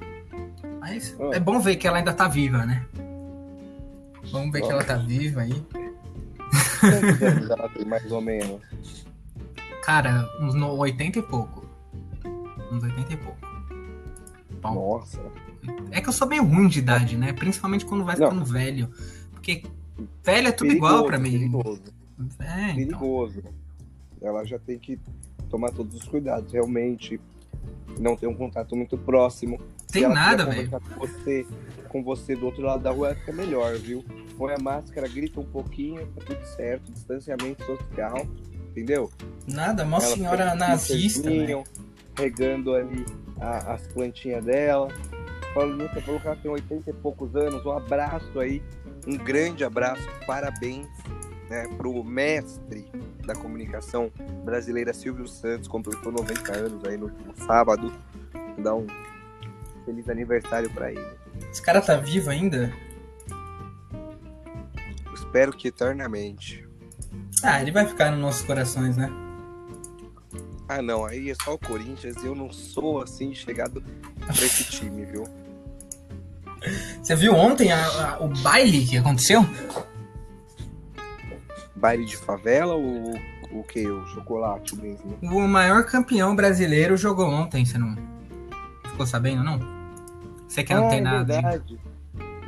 [0.80, 2.84] Mas é bom ver que ela ainda tá viva, né?
[4.30, 5.64] Vamos ver que ela tá viva aí.
[6.80, 8.60] Quantos anos ela tem, mais ou menos?
[9.84, 11.65] Cara, uns no- 80 e pouco.
[12.72, 13.38] Uns 80 e pouco.
[14.60, 14.74] Bom.
[14.98, 15.20] Nossa.
[15.90, 17.32] É que eu sou meio ruim de idade, né?
[17.32, 18.28] Principalmente quando vai Não.
[18.30, 18.88] ficando velho.
[19.32, 19.64] Porque
[20.22, 21.32] velho é tudo igual pra mim.
[21.32, 21.82] Perigoso,
[22.40, 22.74] É, então.
[22.76, 23.42] perigoso.
[24.20, 24.98] Ela já tem que
[25.50, 27.20] tomar todos os cuidados, realmente.
[27.98, 29.60] Não ter um contato muito próximo.
[29.90, 30.68] Tem nada, velho.
[30.70, 31.46] Com você,
[31.88, 34.04] com você do outro lado da rua, fica melhor, viu?
[34.36, 36.92] Põe a máscara, grita um pouquinho, tá tudo certo.
[36.92, 38.26] Distanciamento social,
[38.70, 39.10] entendeu?
[39.46, 41.64] Nada, mó senhora nazista, velho.
[42.18, 43.04] Regando ali
[43.40, 44.88] a- as plantinhas dela.
[45.54, 47.64] Falando, você falou que ela tem 80 e poucos anos.
[47.64, 48.62] Um abraço aí,
[49.06, 50.86] um grande abraço, parabéns
[51.48, 52.90] né, pro mestre
[53.24, 54.10] da comunicação
[54.44, 57.92] brasileira Silvio Santos, completou 90 anos aí no último sábado.
[58.32, 58.86] Vou dar um
[59.84, 61.06] feliz aniversário para ele.
[61.50, 62.72] Esse cara tá vivo ainda?
[65.14, 66.66] Espero que eternamente.
[67.42, 69.08] Ah, ele vai ficar nos nossos corações, né?
[70.68, 73.82] Ah, não, aí é só o Corinthians e eu não sou assim chegado
[74.20, 75.24] pra esse time, viu?
[77.00, 79.42] Você viu ontem a- a- o baile que aconteceu?
[81.76, 83.14] Baile de favela ou
[83.52, 83.86] o que?
[83.88, 85.16] O chocolate mesmo?
[85.22, 87.94] O maior campeão brasileiro jogou ontem, você não
[88.90, 89.60] ficou sabendo, não?
[90.48, 91.24] Você que não ah, tem é nada.
[91.34, 91.78] verdade.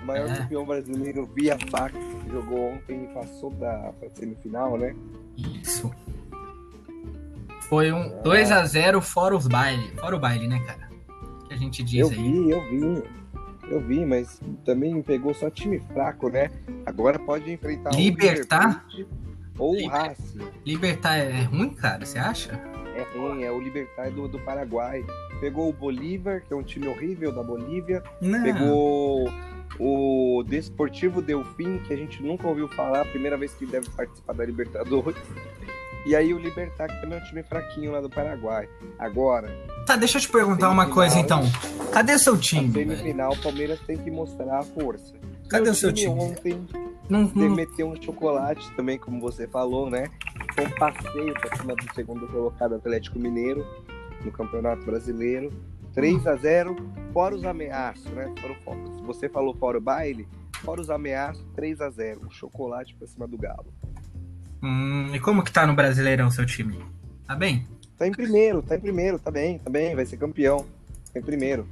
[0.02, 0.37] O maior É.
[0.38, 1.94] campeão brasileiro via fax
[2.31, 4.94] jogou ontem e passou da pra semifinal, né?
[5.37, 5.92] Isso.
[7.68, 9.90] Foi um 2x0 fora os baile.
[9.96, 10.88] Fora o baile, né, cara?
[11.46, 12.14] Que a gente diz Eu aí.
[12.16, 13.02] vi, eu vi.
[13.70, 16.50] Eu vi, mas também pegou só time fraco, né?
[16.87, 18.70] Agora pode enfrentar Libertar?
[18.70, 19.07] o Plate
[19.59, 20.48] ou o Liber- Racing.
[20.64, 22.07] Libertar é ruim, cara?
[22.07, 22.52] Você acha?
[22.96, 25.04] É ruim, é o Libertar do, do Paraguai.
[25.38, 28.02] Pegou o Bolívar, que é um time horrível da Bolívia.
[28.22, 28.42] Não.
[28.42, 29.31] Pegou
[29.78, 34.46] o Desportivo Delfim, que a gente nunca ouviu falar, primeira vez que deve participar da
[34.46, 35.14] Libertadores.
[36.09, 38.66] E aí o Libertar, que também é um time fraquinho lá do Paraguai.
[38.99, 39.49] Agora,
[39.87, 41.42] Tá, deixa eu te perguntar uma coisa então.
[41.92, 42.73] Cadê o seu time?
[42.73, 45.14] semifinal, o Palmeiras tem que mostrar a força.
[45.49, 46.14] Cadê Meu o seu time?
[46.14, 46.66] Ontem
[47.09, 50.07] Não, não- meteu um chocolate também, como você falou, né?
[50.55, 53.64] Foi um passeio pra cima do segundo colocado Atlético Mineiro
[54.25, 55.51] no Campeonato Brasileiro.
[55.94, 56.77] 3 a 0
[57.12, 58.33] fora os ameaços, né?
[58.40, 60.29] Fora o você falou fora o baile,
[60.62, 63.66] fora os ameaços, 3 a 0 Um chocolate pra cima do Galo.
[64.62, 66.79] Hum, e como que tá no Brasileirão seu time?
[67.27, 67.66] Tá bem?
[67.97, 70.64] Tá em primeiro, tá em primeiro, tá bem, tá bem, vai ser campeão.
[71.12, 71.66] Tá em primeiro.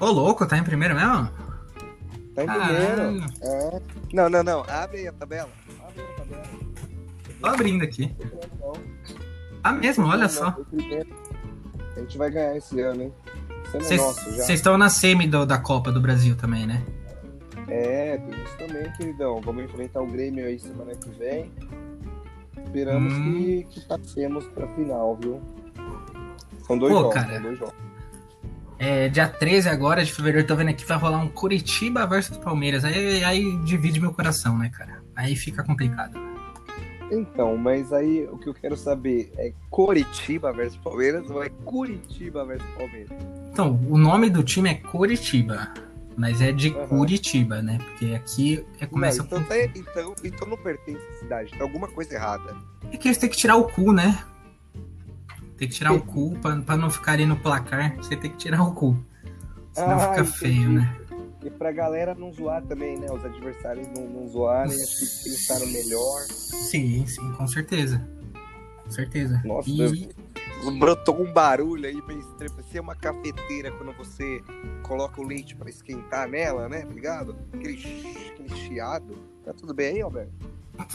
[0.00, 1.28] Ô, louco, tá em primeiro mesmo?
[2.34, 3.32] Tá em primeiro.
[3.42, 3.80] É.
[4.12, 4.60] Não, não, não.
[4.68, 5.48] Abre aí a tabela.
[5.86, 6.42] Abre aí a tabela.
[7.40, 8.14] Tô abrindo aqui.
[9.62, 10.50] Tá mesmo, olha só.
[10.52, 10.58] tá.
[11.96, 13.12] A gente vai ganhar esse ano, hein?
[13.74, 13.96] Ano é.
[13.98, 16.82] Vocês estão na semi do- da Copa do Brasil também, né?
[17.68, 19.40] É, tem isso também, queridão.
[19.40, 21.50] Vamos enfrentar o Grêmio aí semana que vem.
[22.66, 23.32] Esperamos Hum.
[23.34, 25.40] que, que passemos pra final, viu?
[26.66, 27.32] São dois Pô, jogos, cara.
[27.34, 27.74] são dois jogos.
[28.78, 32.84] É, dia 13 agora de fevereiro, tô vendo aqui, vai rolar um Curitiba versus Palmeiras.
[32.84, 35.02] Aí, aí divide meu coração, né, cara?
[35.14, 36.18] Aí fica complicado.
[37.10, 42.44] Então, mas aí o que eu quero saber é Coritiba versus Palmeiras ou é Curitiba
[42.44, 43.16] versus Palmeiras?
[43.50, 45.72] Então, o nome do time é Curitiba.
[46.16, 46.86] Mas é de Aham.
[46.88, 47.78] Curitiba, né?
[47.78, 49.48] Porque aqui é, começa não, então, com.
[49.48, 52.56] tá- então, então não pertence à cidade, tem alguma coisa errada.
[52.90, 54.18] É que eles têm que tirar o cu, né?
[55.58, 57.96] Tem que tirar o cu pra, pra não ficar ali no placar.
[57.96, 58.96] Você tem que tirar o cu.
[59.72, 60.38] Senão Ah, fica entendi.
[60.38, 60.96] feio, né?
[61.44, 63.06] E pra galera não zoar também, né?
[63.12, 66.22] Os adversários não, não zoarem, acho que eles estavam melhor.
[66.30, 68.08] Sim, sim, com certeza.
[68.84, 69.42] Com certeza.
[69.44, 70.08] Nossa, E-
[70.78, 72.52] brotou um barulho aí bem estranho.
[72.52, 74.42] Parecia uma cafeteira quando você
[74.82, 76.80] coloca o leite pra esquentar nela, né?
[76.80, 77.36] Tá ligado?
[77.52, 77.74] Aquele,
[78.30, 79.18] aquele chiado.
[79.44, 80.32] Tá tudo bem aí, Alberto?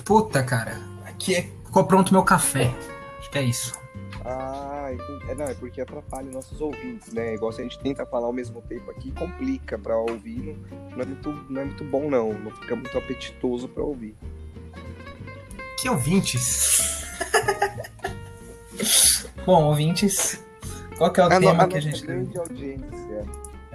[0.04, 0.80] Puta, cara.
[1.06, 1.42] Aqui é...
[1.66, 2.74] ficou pronto meu café.
[3.20, 3.80] Acho que é isso.
[4.26, 4.72] Ah.
[5.28, 7.36] É, não, é porque atrapalha nossos ouvintes, né?
[7.36, 10.58] Igual se a gente tenta falar ao mesmo tempo aqui, complica pra ouvir.
[10.70, 12.34] Não, não é, muito, não é muito bom, não.
[12.34, 14.16] Não fica muito apetitoso pra ouvir.
[15.80, 17.06] Que ouvintes?
[19.46, 20.44] Bom, ouvintes.
[20.98, 22.06] Qual que é o no- tema que a gente.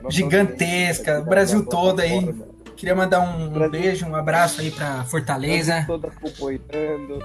[0.02, 2.34] nossa Gigantesca, o Brasil todo aí.
[2.76, 5.84] Queria mandar um, Brasil- beijo, um abraço aí pra Fortaleza.
[5.86, 7.18] Todo acompanhando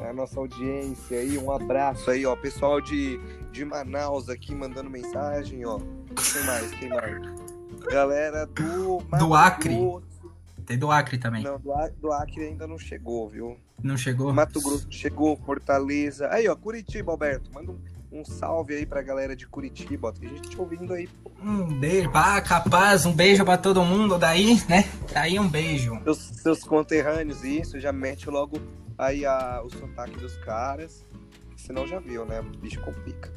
[0.00, 1.36] a nossa audiência aí.
[1.38, 2.34] Um abraço aí, ó.
[2.34, 3.20] Pessoal de,
[3.52, 5.78] de Manaus aqui mandando mensagem, ó.
[5.78, 6.70] Quem mais?
[6.72, 7.20] Quem mais?
[7.92, 9.02] Galera do.
[9.10, 9.76] Mato Acre.
[10.66, 11.44] Tem do Acre também.
[11.44, 13.56] Não, do, do Acre ainda não chegou, viu?
[13.82, 14.32] Não chegou?
[14.32, 16.28] Mato Grosso chegou, Fortaleza.
[16.30, 17.52] Aí, ó, Curitiba, Alberto.
[17.52, 17.78] Manda um,
[18.10, 20.08] um salve aí pra galera de Curitiba.
[20.08, 20.12] ó.
[20.12, 21.08] Tem gente ouvindo aí.
[21.40, 22.10] Um beijo.
[22.12, 24.84] Ah, capaz, um beijo pra todo mundo daí, né?
[25.12, 26.00] Daí um beijo.
[26.02, 28.58] Seus, seus conterrâneos, isso, já mete logo
[28.98, 31.04] aí a, o sotaque dos caras.
[31.56, 32.40] Senão já viu, né?
[32.40, 33.32] O bicho complica.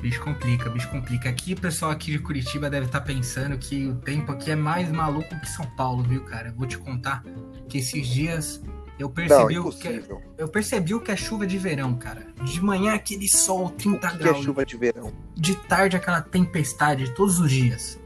[0.00, 1.28] Bicho complica, bicho complica.
[1.28, 4.90] Aqui, o pessoal aqui de Curitiba deve estar pensando que o tempo aqui é mais
[4.90, 6.48] maluco que São Paulo, viu, cara?
[6.48, 7.22] Eu vou te contar
[7.68, 8.62] que esses dias
[8.98, 10.22] eu Não, percebi, o que, impossível.
[10.38, 12.26] eu percebi o que é chuva de verão, cara.
[12.44, 14.44] De manhã aquele sol, 30 O que é graus.
[14.44, 15.12] chuva de verão?
[15.34, 17.98] De tarde aquela tempestade, todos os dias.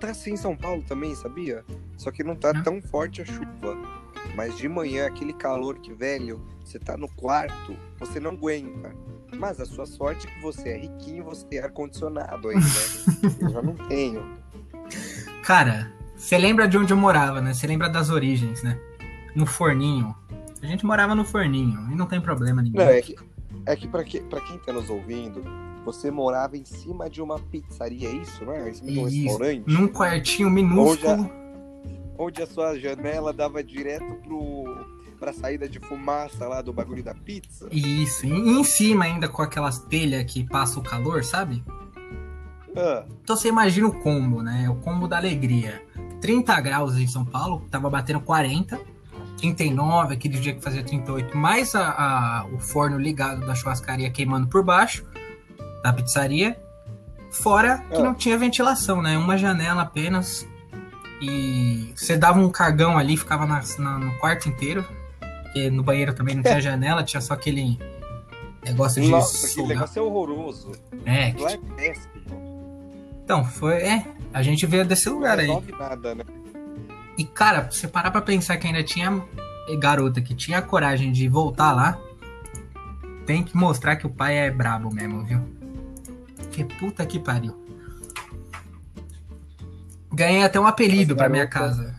[0.00, 1.64] Tá assim em São Paulo também, sabia?
[1.96, 2.62] Só que não tá Não.
[2.62, 3.76] tão forte a chuva.
[4.34, 8.94] Mas de manhã, aquele calor que, velho, você tá no quarto, você não aguenta.
[9.38, 12.62] Mas a sua sorte é que você é riquinho, você tem ar-condicionado aí, né?
[13.40, 14.24] Eu já não tenho.
[15.42, 17.52] Cara, você lembra de onde eu morava, né?
[17.52, 18.78] Você lembra das origens, né?
[19.34, 20.14] No forninho.
[20.62, 22.76] A gente morava no forninho e não tem problema nenhum.
[22.76, 23.16] Não, é que,
[23.66, 25.42] é que, pra, que pra quem tá nos ouvindo,
[25.84, 28.70] você morava em cima de uma pizzaria, é isso, né?
[28.70, 29.22] Em cima de um Isso.
[29.22, 29.64] restaurante.
[29.66, 31.22] Num quartinho minúsculo.
[31.22, 31.46] Onde
[32.18, 34.64] onde a sua janela dava direto pro,
[35.16, 37.68] pra saída de fumaça lá do bagulho da pizza.
[37.72, 41.64] Isso, e em cima ainda com aquelas telhas que passa o calor, sabe?
[42.76, 44.68] Ah, Então você imagina o combo, né?
[44.68, 45.82] O combo da alegria.
[46.20, 48.78] 30 graus em São Paulo, tava batendo 40,
[49.38, 54.46] 39, aquele dia que fazia 38, mais a, a- o forno ligado da churrascaria queimando
[54.48, 55.04] por baixo,
[55.82, 56.58] da pizzaria.
[57.30, 58.02] Fora que Ah.
[58.02, 59.16] não tinha ventilação, né?
[59.18, 60.46] Uma janela apenas.
[61.20, 64.84] E você dava um cagão ali, ficava na- na- no quarto inteiro.
[65.56, 67.78] Porque no banheiro também não tinha janela, tinha só aquele
[68.62, 70.72] negócio de nossa, aquele negócio é horroroso.
[71.06, 72.12] É, que é péssimo.
[73.24, 73.76] Então, foi.
[73.76, 75.48] É, a gente veio desse lugar aí.
[75.78, 76.24] nada, né?
[77.16, 79.24] E, cara, você parar pra pensar que ainda tinha
[79.80, 81.98] garota que tinha coragem de voltar lá,
[83.24, 85.40] tem que mostrar que o pai é brabo mesmo, viu?
[86.52, 87.56] Que puta que pariu.
[90.12, 91.98] Ganhei até um apelido Essa pra minha casa.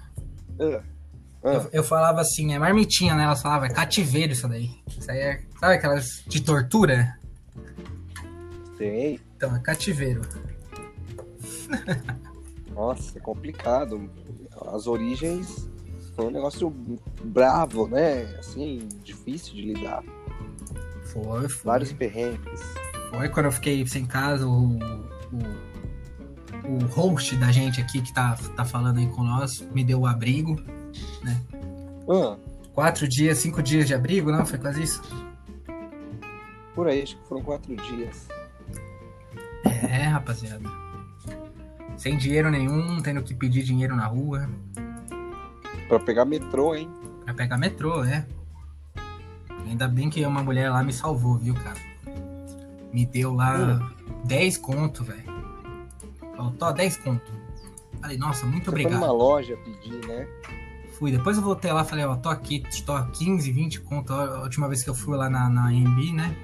[1.48, 3.24] Ah, Eu, eu falava assim, é marmitinha, né?
[3.24, 4.72] Elas falavam, é cativeiro isso daí.
[4.88, 5.42] Isso aí é.
[5.60, 7.18] Sabe aquelas de tortura?
[8.78, 9.20] sei.
[9.36, 10.22] Então, é cativeiro.
[12.74, 14.10] Nossa, é complicado.
[14.74, 15.70] As origens
[16.16, 16.70] foi um negócio
[17.24, 18.24] bravo, né?
[18.40, 20.04] Assim, difícil de lidar.
[21.04, 21.64] Foi, foi.
[21.64, 22.62] Vários perrengues.
[23.10, 24.80] Foi quando eu fiquei sem casa, o, o,
[26.68, 30.08] o host da gente aqui que tá, tá falando aí com nós me deu o
[30.08, 30.56] abrigo.
[32.10, 32.38] Ah,
[32.74, 34.46] Quatro dias, cinco dias de abrigo, não?
[34.46, 35.02] Foi quase isso?
[36.76, 38.28] por aí, acho que foram quatro dias.
[39.66, 40.70] É, rapaziada.
[41.98, 44.48] Sem dinheiro nenhum, tendo que pedir dinheiro na rua
[45.88, 46.88] Pra pegar metrô, hein?
[47.26, 48.28] pra pegar metrô, né?
[49.68, 51.80] Ainda bem que uma mulher lá me salvou, viu, cara?
[52.94, 53.92] Me deu lá
[54.26, 55.24] 10 conto, velho.
[56.36, 57.32] Falou, tô, 10 conto.
[58.00, 59.00] Falei, nossa, muito Você foi obrigado.
[59.02, 60.28] numa loja pedir, né?
[60.98, 64.14] Fui, depois eu voltei lá falei, ó, tô aqui, tô a 15, 20 conto.
[64.14, 66.36] A última vez que eu fui lá na, na AMB, né?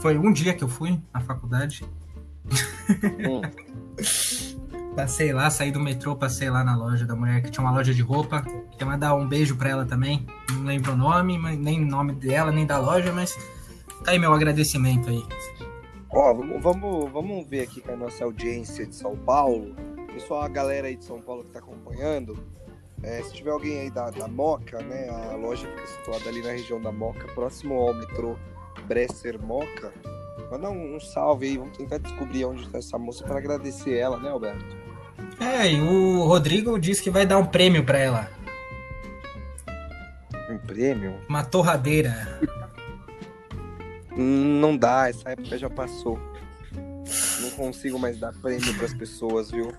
[0.00, 1.84] Foi um dia que eu fui na faculdade.
[3.20, 3.40] Hum.
[4.96, 7.92] Passei lá, saí do metrô, passei lá na loja da mulher que tinha uma loja
[7.92, 8.42] de roupa.
[8.70, 10.24] Queria mandar um beijo pra ela também.
[10.52, 13.36] Não lembro o nome, nem o nome dela, nem da loja, mas
[14.04, 15.22] tá aí meu agradecimento aí.
[16.10, 19.74] Ó, vamos, vamos, vamos ver aqui com a nossa audiência de São Paulo.
[20.12, 22.38] Pessoal, a galera aí de São Paulo que tá acompanhando.
[23.04, 25.08] É, se tiver alguém aí da, da Moca, né?
[25.10, 28.36] A loja fica situada ali na região da Moca, próximo ao metrô
[28.86, 29.92] Bresser Moca.
[30.50, 34.18] Manda um, um salve aí, vamos tentar descobrir onde tá essa moça para agradecer ela,
[34.18, 34.64] né, Alberto?
[35.40, 38.30] É, e o Rodrigo disse que vai dar um prêmio pra ela.
[40.50, 41.18] Um prêmio?
[41.28, 42.40] Uma torradeira.
[44.16, 46.18] Hum, Não dá, essa época já passou.
[47.40, 49.72] Não consigo mais dar prêmio pras pessoas, viu?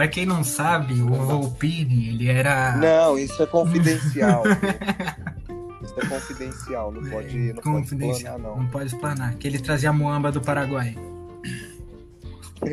[0.00, 2.74] Pra quem não sabe, o Volpini, ele era.
[2.78, 4.44] Não, isso é confidencial.
[5.84, 8.36] isso é confidencial, não pode, não pode Confidencial.
[8.38, 9.34] explanar, Não pode explanar.
[9.34, 10.96] Que ele trazia a muamba do Paraguai.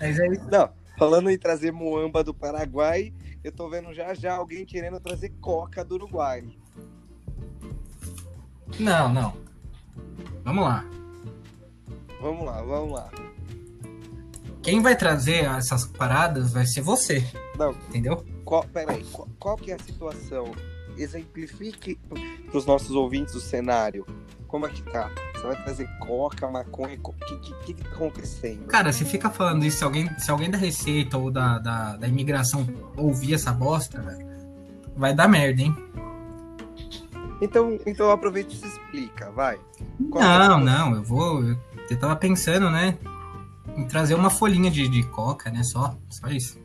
[0.00, 0.50] Mas é isso.
[0.50, 5.28] Não, falando em trazer muamba do Paraguai, eu tô vendo já já alguém querendo trazer
[5.40, 6.42] coca do Uruguai.
[8.76, 9.36] Não, não.
[10.42, 10.84] Vamos lá.
[12.20, 13.08] Vamos lá, vamos lá.
[14.62, 17.24] Quem vai trazer essas paradas vai ser você,
[17.58, 18.24] Não, entendeu?
[18.44, 20.52] qual, peraí, qual, qual que é a situação?
[20.98, 21.98] Exemplifique
[22.50, 24.04] pros nossos ouvintes o cenário.
[24.46, 25.10] Como é que tá?
[25.34, 28.66] Você vai trazer coca, maconha, o que, que, que tá acontecendo?
[28.66, 32.08] Cara, se fica falando isso, se alguém, se alguém da Receita ou da, da, da
[32.08, 34.26] imigração ouvir essa bosta, velho,
[34.96, 35.74] vai dar merda, hein?
[37.40, 39.58] Então, então aproveita e se explica, vai.
[40.10, 40.60] Qual é Não, situação?
[40.60, 41.42] não, eu vou.
[41.88, 42.98] Eu tava pensando, né?
[43.88, 45.62] Trazer uma folhinha de, de coca, né?
[45.62, 46.58] Só, só isso.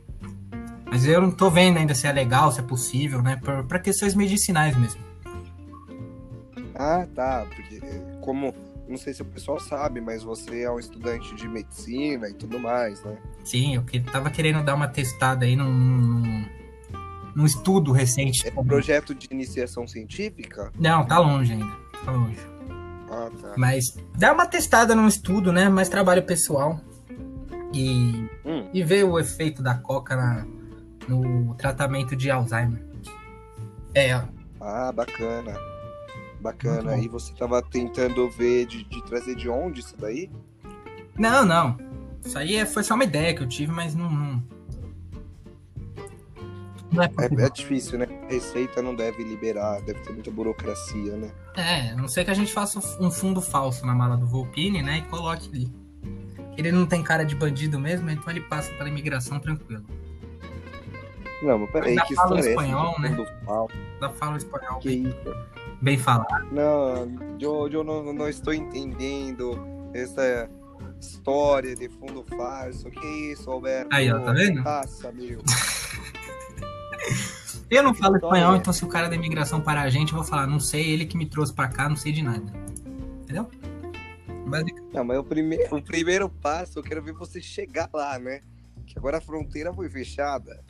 [0.86, 3.38] Mas eu não tô vendo ainda se é legal, se é possível, né?
[3.38, 5.02] Pra, pra questões medicinais mesmo.
[6.76, 7.46] Ah, tá.
[7.56, 7.82] Porque
[8.22, 8.54] como.
[8.88, 12.60] Não sei se o pessoal sabe, mas você é um estudante de medicina e tudo
[12.60, 13.18] mais, né?
[13.44, 16.46] Sim, eu que, tava querendo dar uma testada aí num, num,
[17.36, 18.48] num estudo recente.
[18.48, 20.72] É um projeto de iniciação científica?
[20.78, 21.76] Não, tá longe ainda.
[22.06, 22.38] Tá longe.
[23.10, 23.54] Ah, tá.
[23.58, 25.68] Mas dá uma testada num estudo, né?
[25.68, 26.80] Mais trabalho pessoal.
[27.76, 30.46] E, Hum, e ver o efeito da coca na,
[31.08, 32.84] no tratamento de Alzheimer.
[33.94, 34.14] É,
[34.62, 35.54] ah, bacana.
[36.40, 36.98] Bacana.
[36.98, 40.30] E você tava tentando ver de, de trazer de onde isso daí?
[41.18, 41.78] Não, não.
[42.24, 44.10] Isso aí é- foi só uma ideia que eu tive, mas não.
[44.12, 44.44] Não,
[46.92, 48.08] não é É, é difícil, né?
[48.30, 51.32] Receita não deve liberar, deve ter muita burocracia, né?
[51.56, 54.82] É, a não sei que a gente faça um fundo falso na mala do Volpini,
[54.82, 55.00] né?
[55.00, 55.85] E coloque ali.
[56.58, 59.84] Ele não tem cara de bandido mesmo, então ele passa pela imigração tranquilo.
[61.44, 63.10] Não, mas peraí, Ainda que fala história é espanhol, né?
[63.10, 63.76] Fundo falso?
[64.00, 65.36] Da fala espanhol Que bem, isso?
[65.82, 66.48] bem falado.
[66.52, 69.60] Não, eu, eu não, não estou entendendo
[69.94, 70.50] essa
[71.00, 72.90] história de fundo falso.
[72.90, 73.90] Que isso, Alberto?
[73.94, 74.64] Aí, ó, tá vendo?
[75.14, 75.42] Meu.
[77.68, 80.14] Eu não falo história espanhol, é então se o cara da imigração parar a gente,
[80.14, 82.46] eu vou falar, não sei, ele que me trouxe pra cá, não sei de nada.
[83.24, 83.50] Entendeu?
[84.64, 84.94] Basicamente.
[84.94, 88.42] Não, mas o primeiro, o primeiro passo, eu quero ver você chegar lá, né?
[88.86, 90.64] Que agora a fronteira foi fechada.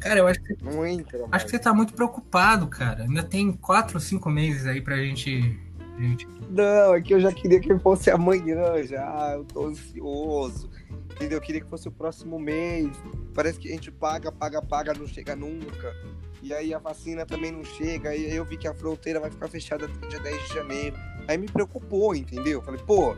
[0.00, 1.18] Cara, eu acho que, Não entra.
[1.18, 1.44] acho mais.
[1.44, 3.02] que você tá muito preocupado, cara.
[3.02, 5.58] Ainda tem quatro ou cinco meses aí pra gente.
[5.98, 6.26] gente...
[6.50, 9.32] Não, é que eu já queria que fosse amanhã já.
[9.34, 10.70] Eu tô ansioso.
[11.10, 11.38] Entendeu?
[11.38, 12.90] Eu queria que fosse o próximo mês.
[13.34, 15.92] Parece que a gente paga, paga, paga, não chega nunca.
[16.40, 18.14] E aí a vacina também não chega.
[18.14, 20.96] E aí eu vi que a fronteira vai ficar fechada até dia 10 de janeiro.
[21.28, 22.62] Aí me preocupou, entendeu?
[22.62, 23.14] Falei, pô,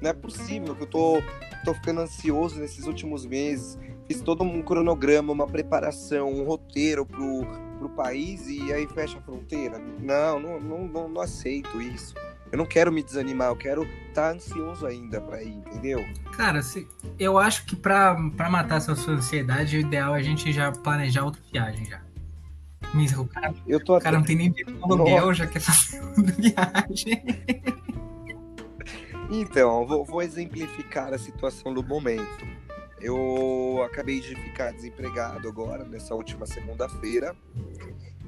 [0.00, 1.22] não é possível que eu tô,
[1.64, 3.76] tô ficando ansioso nesses últimos meses.
[4.06, 7.44] Fiz todo um cronograma, uma preparação, um roteiro pro,
[7.78, 9.78] pro país e aí fecha a fronteira.
[10.00, 12.14] Não, não, não, não, aceito isso.
[12.50, 16.02] Eu não quero me desanimar, eu quero estar ansioso ainda pra ir, entendeu?
[16.34, 18.16] Cara, se, eu acho que pra
[18.48, 22.00] matar essa sua ansiedade, o ideal é a gente já planejar outra viagem já.
[22.94, 24.04] Mas O cara, Eu tô o até...
[24.04, 27.22] cara não tem nem dinheiro no aluguel, já quer fazer outra viagem.
[29.30, 32.46] Então, vou, vou exemplificar a situação do momento.
[33.00, 37.36] Eu acabei de ficar desempregado agora, nessa última segunda-feira.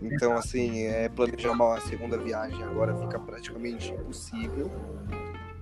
[0.01, 4.70] Então, assim, é, planejar uma segunda viagem agora fica praticamente impossível.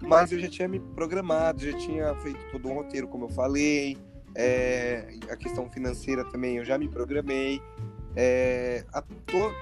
[0.01, 3.97] Mas eu já tinha me programado, já tinha feito todo um roteiro, como eu falei.
[4.35, 7.61] É, a questão financeira também eu já me programei.
[8.21, 8.85] É,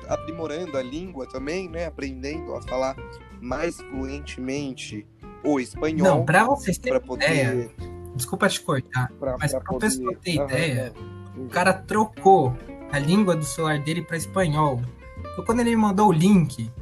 [0.09, 1.85] aprimorando a língua também, né?
[1.85, 2.97] Aprendendo a falar
[3.39, 5.07] mais fluentemente
[5.45, 5.99] o espanhol.
[5.99, 7.25] Não, pra vocês terem para poder.
[7.27, 7.71] ideia,
[8.15, 10.93] desculpa te cortar, pra, mas pra pra pessoa ter Aham, ideia,
[11.37, 12.57] o cara trocou
[12.91, 14.81] a língua do celular dele pra espanhol.
[15.19, 16.73] Então, quando ele me mandou o link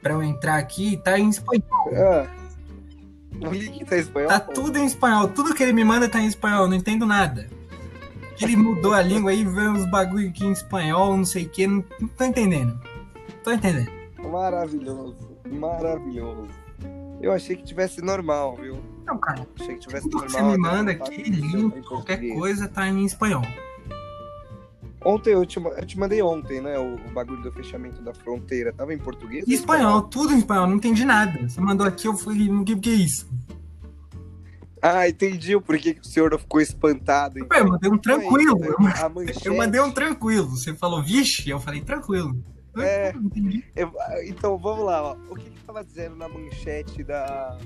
[0.00, 1.90] pra eu entrar aqui, tá em espanhol.
[1.92, 2.28] Ah,
[3.44, 4.28] o link tá em espanhol?
[4.28, 4.52] Tá pô?
[4.52, 5.26] tudo em espanhol.
[5.26, 6.68] Tudo que ele me manda tá em espanhol.
[6.68, 7.48] Não entendo nada.
[8.40, 11.66] Ele mudou a língua aí, vê uns bagulho aqui em espanhol, não sei o que.
[11.66, 12.78] Não, não tô entendendo.
[13.42, 13.90] Tô entendendo.
[14.30, 15.16] Maravilhoso,
[15.50, 16.48] maravilhoso.
[17.20, 18.78] Eu achei que tivesse normal, viu?
[19.06, 19.46] Não, cara.
[19.58, 20.50] Achei que tivesse Tudo que normal.
[20.50, 23.42] você me até manda fato aqui, link, qualquer coisa tá em espanhol.
[25.04, 26.76] Ontem eu te, eu te mandei ontem, né?
[26.78, 28.72] O, o bagulho do fechamento da fronteira.
[28.72, 29.46] Tava em português?
[29.46, 31.48] Em espanhol, tudo em espanhol, não entendi nada.
[31.48, 33.28] Você mandou aqui, eu fui, o que, que é isso?
[34.88, 37.40] Ah, entendi o porquê que o senhor não ficou espantado.
[37.40, 37.58] Então.
[37.58, 38.62] Eu mandei um tranquilo.
[38.62, 39.46] Aí, eu, manchete...
[39.46, 40.48] eu, mandei um tranquilo.
[40.50, 42.40] Você falou, vixe, eu falei, tranquilo.
[42.78, 43.12] É,
[43.74, 43.90] eu,
[44.26, 45.02] então, vamos lá.
[45.02, 45.16] Ó.
[45.28, 47.58] O que que tava dizendo na manchete da,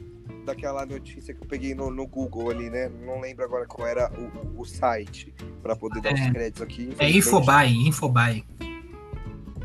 [0.46, 2.88] daquela notícia que eu peguei no, no Google ali, né?
[2.88, 6.94] Não lembro agora qual era o, o site para poder dar é, os créditos aqui.
[6.98, 8.46] É Infobuy, Infobuy.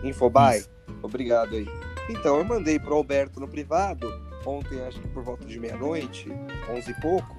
[0.04, 0.58] Infobuy?
[0.58, 0.70] Isso.
[1.02, 1.70] Obrigado aí.
[2.10, 4.12] Então, eu mandei pro Alberto no privado,
[4.46, 6.28] ontem, acho que por volta de meia-noite,
[6.70, 7.35] onze e pouco,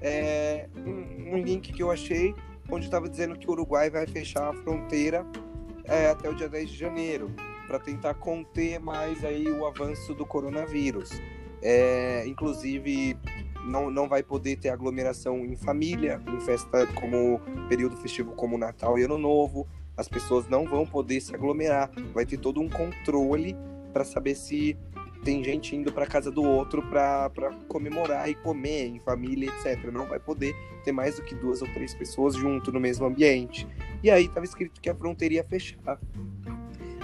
[0.00, 2.34] é, um, um, link que eu achei
[2.70, 5.26] onde estava dizendo que o Uruguai vai fechar a fronteira
[5.84, 7.34] é, até o dia 10 de janeiro,
[7.66, 11.10] para tentar conter mais aí o avanço do coronavírus.
[11.62, 13.16] É, inclusive,
[13.66, 18.98] não, não vai poder ter aglomeração em família, em festa como período festivo como Natal
[18.98, 19.66] e Ano Novo.
[19.96, 21.90] As pessoas não vão poder se aglomerar.
[22.14, 23.56] Vai ter todo um controle
[23.92, 24.78] para saber se
[25.22, 27.30] tem gente indo para casa do outro para
[27.68, 29.90] comemorar e comer em família, etc.
[29.92, 30.54] Não vai poder
[30.84, 33.66] ter mais do que duas ou três pessoas junto no mesmo ambiente.
[34.02, 35.98] E aí estava escrito que a fronteira ia fechar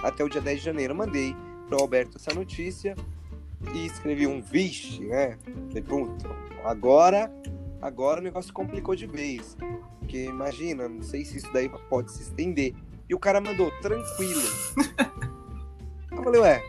[0.01, 0.93] até o dia 10 de janeiro.
[0.93, 1.35] Eu mandei
[1.67, 2.95] para o Alberto essa notícia
[3.73, 5.37] e escrevi um vixe, né?
[5.67, 6.27] Falei, pronto,
[6.63, 7.31] agora,
[7.81, 9.55] agora o negócio complicou de vez.
[9.99, 12.73] Porque imagina, não sei se isso daí pode se estender.
[13.09, 14.41] E o cara mandou, tranquilo.
[16.11, 16.63] eu falei, ué,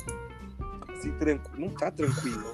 [0.98, 2.52] assim, tranquilo, não tá tranquilo.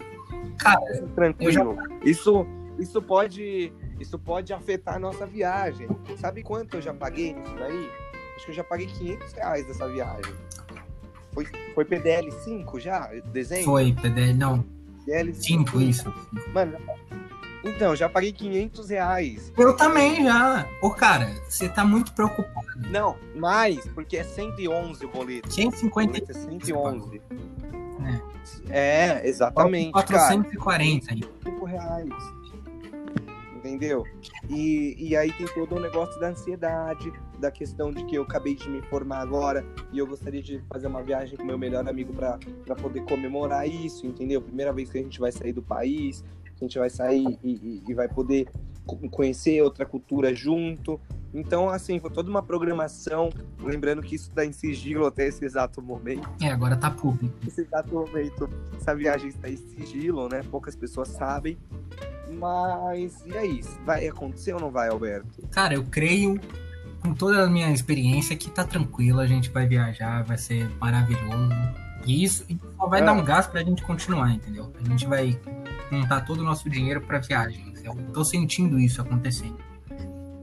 [0.59, 1.53] Cara, tranquilo.
[1.53, 1.89] Já...
[2.05, 2.47] Isso,
[2.79, 3.73] isso pode.
[4.01, 5.89] Isso pode afetar a nossa viagem.
[6.19, 7.89] Sabe quanto eu já paguei nisso daí?
[8.37, 10.35] Acho que eu já paguei 500 reais dessa viagem.
[11.33, 13.09] Foi, foi PDL 5 já?
[13.33, 13.65] Desenho?
[13.65, 14.65] Foi, PDL, não.
[15.05, 16.13] PDL 5, isso.
[16.53, 16.77] Mano,
[17.65, 19.53] então, já paguei 500 reais.
[19.57, 20.69] Eu também já.
[20.83, 22.67] Ô, cara, você tá muito preocupado.
[22.91, 25.53] Não, mais, porque é 111 o boleto.
[25.53, 25.91] 150.
[25.91, 27.23] O boleto é 111.
[28.69, 29.93] É, é exatamente.
[29.93, 31.07] 440.
[31.07, 31.21] Cara.
[31.45, 32.45] 5 reais
[33.65, 34.05] entendeu?
[34.51, 38.23] E, e aí tem todo o um negócio da ansiedade, da questão de que eu
[38.23, 41.89] acabei de me formar agora e eu gostaria de fazer uma viagem com meu melhor
[41.89, 44.43] amigo para poder comemorar isso, entendeu?
[44.43, 47.83] Primeira vez que a gente vai sair do país, a gente vai sair e, e,
[47.89, 48.47] e vai poder
[48.85, 51.01] conhecer outra cultura junto.
[51.33, 53.31] Então, assim, foi toda uma programação.
[53.61, 56.29] Lembrando que isso está em sigilo até esse exato momento.
[56.41, 57.35] É, agora tá público.
[57.47, 60.43] Esse exato momento, essa viagem está em sigilo, né?
[60.49, 61.59] Poucas pessoas sabem.
[62.39, 63.61] Mas, e aí?
[63.85, 65.47] Vai acontecer ou não vai, Alberto?
[65.51, 66.41] Cara, eu creio,
[67.01, 71.51] com toda a minha experiência, que tá tranquilo, a gente vai viajar, vai ser maravilhoso.
[72.07, 73.05] E isso só vai é.
[73.05, 74.73] dar um gás pra gente continuar, entendeu?
[74.81, 75.39] A gente vai
[75.91, 77.74] montar todo o nosso dinheiro pra viagem.
[77.85, 79.59] Eu tô sentindo isso acontecendo.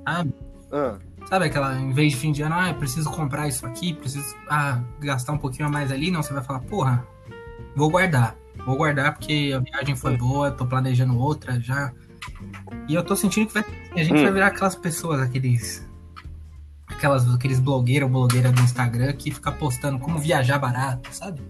[0.06, 0.34] Sabe?
[0.72, 0.98] Ah.
[1.28, 4.36] Sabe aquela, em vez de fim de ano, ah, eu preciso comprar isso aqui, preciso
[4.50, 7.06] ah, gastar um pouquinho a mais ali, não, você vai falar, porra,
[7.76, 8.36] vou guardar.
[8.66, 11.92] Vou guardar porque a viagem foi boa, tô planejando outra já.
[12.88, 14.24] E eu tô sentindo que vai, a gente hum.
[14.24, 15.88] vai virar aquelas pessoas, aqueles.
[16.88, 21.42] Aquelas, aqueles blogueiros ou blogueiras do Instagram que fica postando como viajar barato, sabe?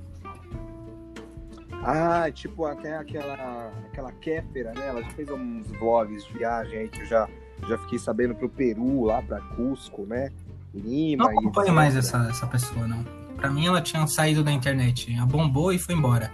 [1.83, 4.87] Ah, tipo até aquela aquela Kéfera, né?
[4.87, 7.27] Ela já fez uns vlogs de viagem aí que eu já,
[7.67, 10.31] já fiquei sabendo pro Peru, lá pra Cusco, né?
[10.73, 11.25] Lima.
[11.25, 13.03] Não acompanho mais essa, essa pessoa, não.
[13.35, 15.13] Pra mim ela tinha saído da internet.
[15.13, 16.31] Ela bombou e foi embora.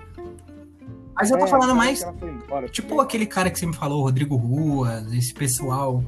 [1.15, 1.99] Mas eu tô é, falando mais.
[2.71, 3.03] Tipo também.
[3.03, 6.03] aquele cara que você me falou, Rodrigo Ruas, esse pessoal.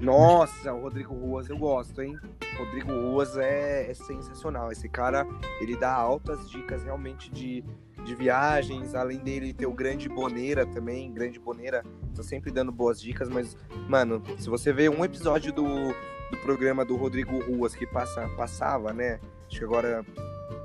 [0.00, 2.18] Nossa, o Rodrigo Ruas eu gosto, hein?
[2.58, 4.70] Rodrigo Ruas é, é, sensacional.
[4.70, 5.26] Esse cara,
[5.60, 7.64] ele dá altas dicas realmente de,
[8.04, 8.94] de viagens.
[8.94, 11.12] Além dele ter o Grande Boneira também.
[11.12, 11.84] Grande Boneira,
[12.14, 13.56] tô sempre dando boas dicas, mas,
[13.88, 18.92] mano, se você vê um episódio do, do programa do Rodrigo Ruas que passa, passava,
[18.92, 19.18] né?
[19.48, 20.04] Acho que agora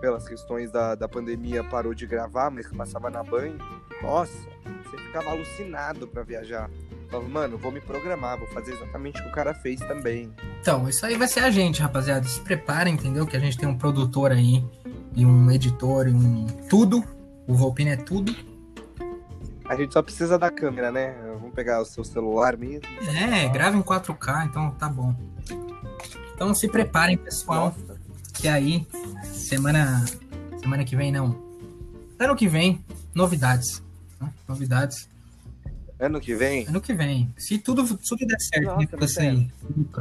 [0.01, 3.57] pelas questões da, da pandemia, parou de gravar, mas passava na Band,
[4.01, 4.33] nossa,
[4.83, 6.69] você ficava alucinado para viajar.
[7.11, 10.33] Falava, mano, vou me programar, vou fazer exatamente o que o cara fez também.
[10.61, 12.25] Então, isso aí vai ser a gente, rapaziada.
[12.25, 13.27] Se prepara, entendeu?
[13.27, 14.63] Que a gente tem um produtor aí,
[15.13, 17.03] e um editor, e um tudo.
[17.45, 18.33] O Volpine é tudo.
[19.65, 21.13] A gente só precisa da câmera, né?
[21.39, 22.87] Vamos pegar o seu celular mesmo.
[23.09, 25.13] É, grava em 4K, então tá bom.
[26.33, 27.75] Então se preparem, pessoal.
[27.77, 27.99] Nossa.
[28.33, 28.87] Que aí
[29.23, 30.03] semana
[30.61, 31.37] semana que vem não.
[32.19, 32.83] Ano que vem,
[33.13, 33.83] novidades.
[34.19, 34.31] Né?
[34.47, 35.10] Novidades.
[36.01, 36.67] Ano que vem?
[36.67, 37.31] Ano que vem.
[37.37, 39.51] Se tudo, tudo der certo, Nossa, mas, aí,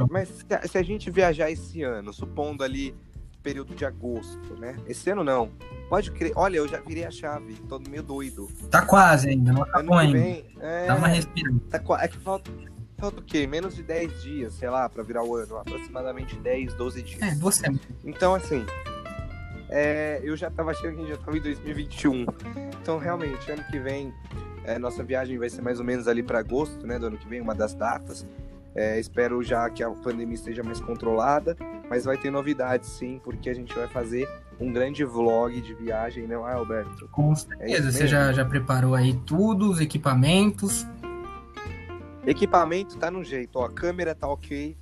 [0.09, 2.95] mas se, se a gente viajar esse ano, supondo ali
[3.43, 4.75] período de agosto, né?
[4.87, 5.51] Esse ano não.
[5.89, 6.31] Pode crer.
[6.35, 7.53] Olha, eu já virei a chave.
[7.69, 8.47] Tô meio doido.
[8.71, 10.19] Tá quase ainda, não acabou ainda.
[10.19, 10.87] Vem, é...
[10.87, 11.59] Dá uma respirada.
[11.69, 12.51] Tá, é que falta,
[12.97, 13.45] falta o quê?
[13.45, 15.57] Menos de 10 dias, sei lá, pra virar o ano.
[15.57, 17.21] Aproximadamente 10, 12 dias.
[17.21, 17.67] É, você.
[18.03, 18.65] Então, assim,
[19.69, 22.25] é, eu já tava achando que a gente já tava em 2021.
[22.81, 24.13] Então, realmente, ano que vem
[24.63, 27.27] É, nossa viagem vai ser mais ou menos ali para agosto, né, do ano que
[27.27, 28.25] vem, uma das datas.
[28.73, 31.57] É, espero já que a pandemia esteja mais controlada,
[31.89, 36.25] mas vai ter novidades sim, porque a gente vai fazer um grande vlog de viagem,
[36.27, 37.07] não é, Alberto?
[37.09, 40.85] Com certeza, é você já, já preparou aí tudo, os equipamentos?
[42.25, 44.77] Equipamento tá no jeito, ó, a câmera tá ok,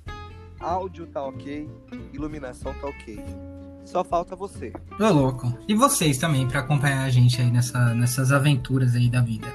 [0.60, 1.68] áudio tá ok,
[2.12, 3.18] iluminação tá ok.
[3.84, 4.72] Só falta você.
[5.00, 5.52] Ô, louco.
[5.66, 9.48] E vocês também, para acompanhar a gente aí nessa, nessas aventuras aí da vida.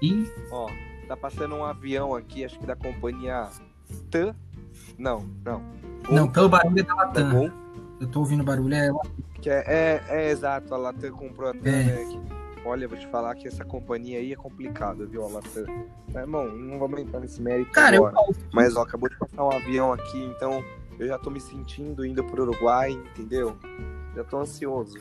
[0.00, 0.30] E.
[0.50, 0.70] Ó,
[1.06, 3.48] tá passando um avião aqui, acho que da companhia
[4.10, 4.34] TAM.
[4.98, 5.62] Não, não.
[6.10, 7.48] Não, pelo barulho é da Latam.
[7.48, 7.54] Tá
[8.00, 8.90] Eu tô ouvindo barulho, é.
[9.40, 11.84] Que é, é, é exato, a Latam comprou a TAM, é.
[11.84, 12.04] né?
[12.10, 15.64] Que, olha, vou te falar que essa companhia aí é complicada, viu, a Latam.
[16.06, 18.14] Mas, irmão, não vamos entrar nesse mérito Cara, agora.
[18.16, 18.34] Eu...
[18.52, 20.62] Mas, ó, acabou de passar um avião aqui, então
[20.98, 23.56] eu já tô me sentindo indo pro Uruguai, entendeu?
[24.14, 24.98] Já tô ansioso.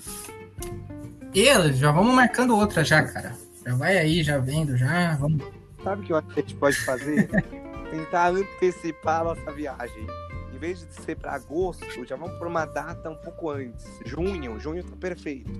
[1.33, 3.35] E já vamos marcando outra já, cara.
[3.67, 5.15] Já vai aí, já vendo, já.
[5.17, 5.43] Vamos.
[5.83, 7.27] Sabe o que eu acho que a gente pode fazer?
[7.91, 10.07] Tentar antecipar a nossa viagem.
[10.53, 13.85] Em vez de ser para agosto, já vamos para uma data um pouco antes.
[14.05, 15.51] Junho, junho tá perfeito.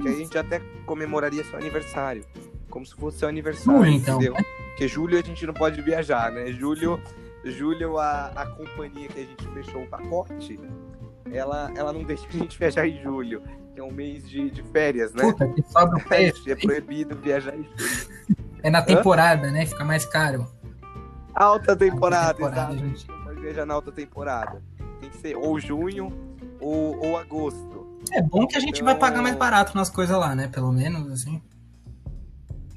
[0.00, 2.24] Que a gente até comemoraria seu aniversário.
[2.70, 4.16] Como se fosse seu aniversário, então.
[4.16, 4.34] entendeu?
[4.68, 6.52] Porque julho a gente não pode viajar, né?
[6.52, 7.00] Julho
[7.44, 10.58] Julho, a, a companhia que a gente fechou o pacote,
[11.30, 13.42] ela, ela não deixa a gente viajar em julho,
[13.74, 15.24] que é um mês de, de férias, né?
[15.24, 16.50] Puta, que sobra o peixe.
[16.50, 18.36] é proibido viajar em julho.
[18.62, 19.50] É na temporada, Hã?
[19.50, 19.66] né?
[19.66, 20.46] Fica mais caro.
[21.34, 22.88] Alta temporada, alta temporada exato.
[22.88, 23.08] Gente.
[23.08, 24.62] Não pode viajar na alta temporada.
[25.00, 26.12] Tem que ser ou junho
[26.60, 27.98] ou, ou agosto.
[28.12, 28.86] É bom que a gente então...
[28.86, 30.48] vai pagar mais barato nas coisas lá, né?
[30.48, 31.42] Pelo menos, assim.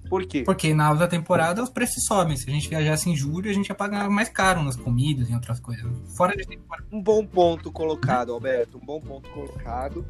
[0.10, 0.44] Por quê?
[0.44, 2.36] Porque na alta temporada os preços sobem.
[2.36, 5.34] Se a gente viajasse em julho, a gente ia pagar mais caro nas comidas e
[5.34, 5.86] outras coisas.
[6.16, 6.88] Fora de temporada.
[6.92, 8.78] Um bom ponto colocado, Alberto.
[8.78, 10.06] Um bom ponto colocado.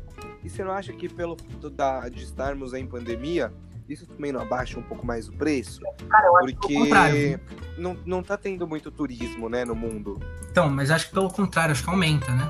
[0.47, 3.51] E você não acha que pelo fato da, de estarmos em pandemia,
[3.89, 5.81] isso também não abaixa um pouco mais o preço?
[6.07, 7.39] Cara, eu acho Porque que
[7.77, 10.17] não, não tá tendo muito turismo, né, no mundo.
[10.49, 12.49] Então, mas acho que pelo contrário, acho que aumenta, né?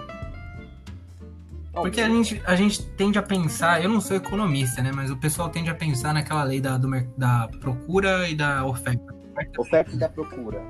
[1.73, 4.91] Porque a gente, a gente tende a pensar, eu não sou economista, né?
[4.93, 6.87] Mas o pessoal tende a pensar naquela lei da, do,
[7.17, 9.15] da procura e da oferta.
[9.57, 10.61] Oferta e da procura.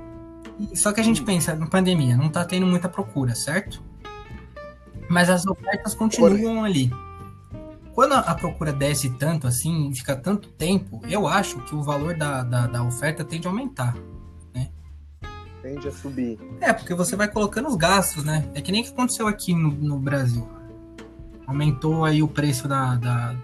[0.74, 1.26] Só que a gente hum.
[1.26, 3.82] pensa, na pandemia, não tá tendo muita procura, certo?
[5.10, 6.90] Mas as ofertas continuam ali.
[7.98, 12.44] Quando a procura desce tanto assim, fica tanto tempo, eu acho que o valor da,
[12.44, 13.92] da, da oferta tende a aumentar.
[14.54, 14.68] Né?
[15.60, 16.38] Tende a subir.
[16.60, 18.48] É, porque você vai colocando os gastos, né?
[18.54, 20.48] É que nem que aconteceu aqui no, no Brasil
[21.44, 23.34] aumentou aí o preço da, da,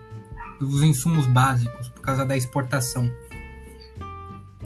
[0.60, 3.10] dos insumos básicos por causa da exportação.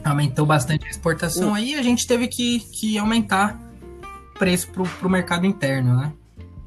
[0.03, 1.55] Aumentou bastante a exportação, uh.
[1.55, 3.59] aí a gente teve que, que aumentar
[4.35, 6.13] o preço para o mercado interno, né?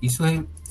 [0.03, 0.25] Isso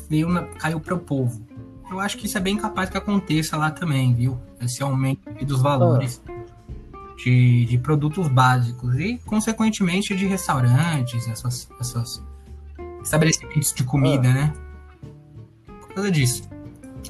[0.09, 1.49] veio na, caiu para o povo.
[1.91, 4.39] Eu acho que isso é bem capaz que aconteça lá também, viu?
[4.61, 7.15] Esse aumento dos valores uh.
[7.17, 12.23] de, de produtos básicos e, consequentemente, de restaurantes, essas, essas
[13.03, 14.33] estabelecimentos de comida, uh.
[14.33, 14.53] né?
[15.91, 16.49] por causa disso.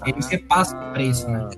[0.02, 1.50] Aí você passa o preço, né?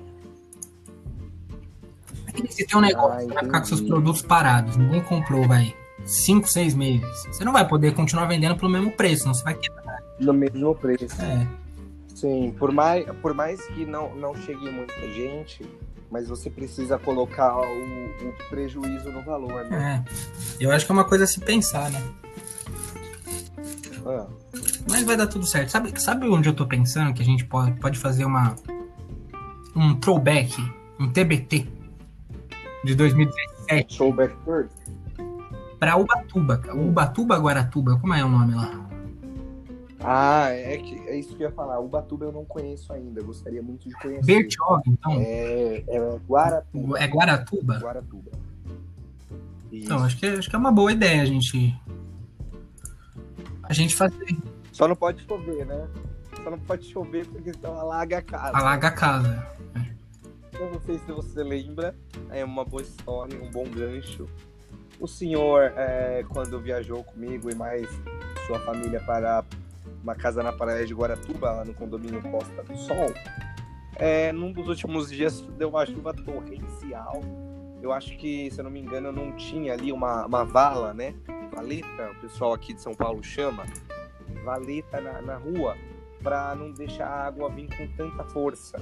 [2.50, 5.74] Você tem um negócio ah, vai ficar com seus produtos parados, ninguém comprou, vai.
[6.04, 7.26] 5, 6 meses.
[7.26, 10.02] Você não vai poder continuar vendendo pelo mesmo preço, senão você vai quebrar.
[10.20, 11.22] No mesmo preço.
[11.22, 11.63] É.
[12.14, 15.68] Sim, por mais, por mais que não, não chegue muita gente,
[16.10, 20.04] mas você precisa colocar o, o prejuízo no valor, né?
[20.06, 20.64] É.
[20.64, 22.00] Eu acho que é uma coisa a se pensar, né?
[24.06, 24.26] Ah.
[24.88, 25.70] Mas vai dar tudo certo.
[25.70, 28.54] Sabe, sabe onde eu tô pensando que a gente pode, pode fazer uma
[29.74, 30.54] um throwback,
[31.00, 31.66] um TBT
[32.84, 33.96] de 2017?
[33.96, 34.68] Throwback tour?
[35.80, 36.62] Pra Ubatuba.
[36.74, 38.88] Ubatuba Guaratuba, como é o nome lá?
[40.06, 41.80] Ah, é, que, é isso que eu ia falar.
[41.80, 43.22] Ubatuba eu não conheço ainda.
[43.22, 44.24] Gostaria muito de conhecer.
[44.24, 45.12] Bertioga, então?
[45.18, 46.98] É, é Guaratuba.
[46.98, 47.78] É Guaratuba?
[47.78, 48.30] Guaratuba.
[49.72, 49.86] Isso.
[49.86, 51.74] Então, acho que, acho que é uma boa ideia a gente.
[53.62, 54.36] A gente fazer.
[54.70, 55.88] Só não pode chover, né?
[56.42, 58.56] Só não pode chover porque senão alaga a casa.
[58.56, 59.54] Alaga a casa.
[60.52, 61.96] Eu não sei se você lembra,
[62.30, 64.28] é uma boa história, um bom gancho.
[65.00, 67.88] O senhor, é, quando viajou comigo e mais
[68.46, 69.44] sua família para
[70.04, 73.12] uma casa na praia de Guaratuba, lá no condomínio Costa do Sol,
[73.96, 77.22] é, num dos últimos dias deu uma chuva torrencial.
[77.82, 81.14] Eu acho que, se eu não me engano, não tinha ali uma, uma vala, né?
[81.54, 83.64] Valeta, o pessoal aqui de São Paulo chama
[84.44, 85.76] valeta na, na rua
[86.22, 88.78] para não deixar a água vir com tanta força.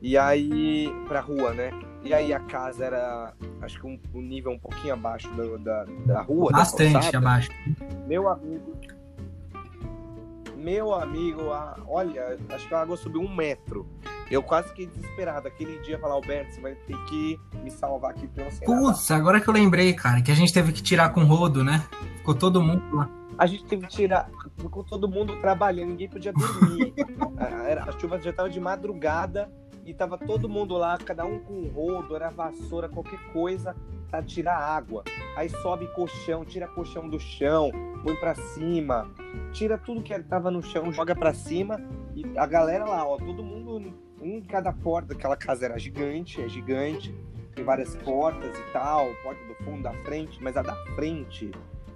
[0.00, 1.70] E aí, pra rua, né?
[2.04, 5.84] E aí a casa era, acho que um, um nível um pouquinho abaixo da, da,
[6.06, 6.52] da rua.
[6.52, 7.50] Bastante da abaixo.
[8.06, 8.77] Meu amigo.
[10.68, 13.88] Meu amigo, a, olha, acho que a água subiu um metro.
[14.30, 15.48] Eu quase fiquei desesperado.
[15.48, 18.82] Aquele dia falar, Alberto, você vai ter que me salvar aqui sei nadar.
[18.82, 21.86] Putz, agora que eu lembrei, cara, que a gente teve que tirar com rodo, né?
[22.18, 23.08] Ficou todo mundo lá.
[23.38, 26.92] A gente teve que tirar, ficou todo mundo trabalhando, ninguém podia dormir.
[27.38, 29.50] Ah, era- a chuva já tava de madrugada
[29.86, 33.74] e tava todo mundo lá, cada um com um rodo, era vassoura, qualquer coisa,
[34.10, 35.04] pra tirar água.
[35.36, 37.70] Aí sobe colchão, tira colchão do chão,
[38.02, 39.10] põe pra cima,
[39.52, 41.80] tira tudo que tava no chão, joga pra cima
[42.14, 46.42] e a galera lá, ó, todo mundo um em cada porta, aquela casa era gigante,
[46.42, 47.14] é gigante,
[47.54, 51.50] tem várias portas e tal, porta do fundo, da frente, mas a da frente,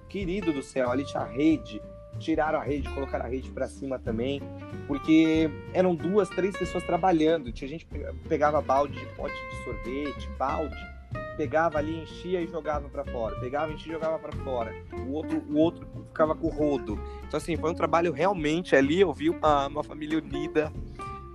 [0.08, 1.82] querido do céu, ali tinha rede,
[2.18, 4.40] tiraram a rede, colocaram a rede pra cima também,
[4.86, 7.98] porque eram duas, três pessoas trabalhando, tinha gente que
[8.28, 10.91] pegava balde de pote de sorvete, balde,
[11.36, 14.74] pegava ali, enchia e jogava pra fora, pegava, enchia e jogava pra fora,
[15.06, 19.00] o outro, o outro ficava com o rodo, então assim, foi um trabalho realmente ali,
[19.00, 20.72] eu vi uma, uma família unida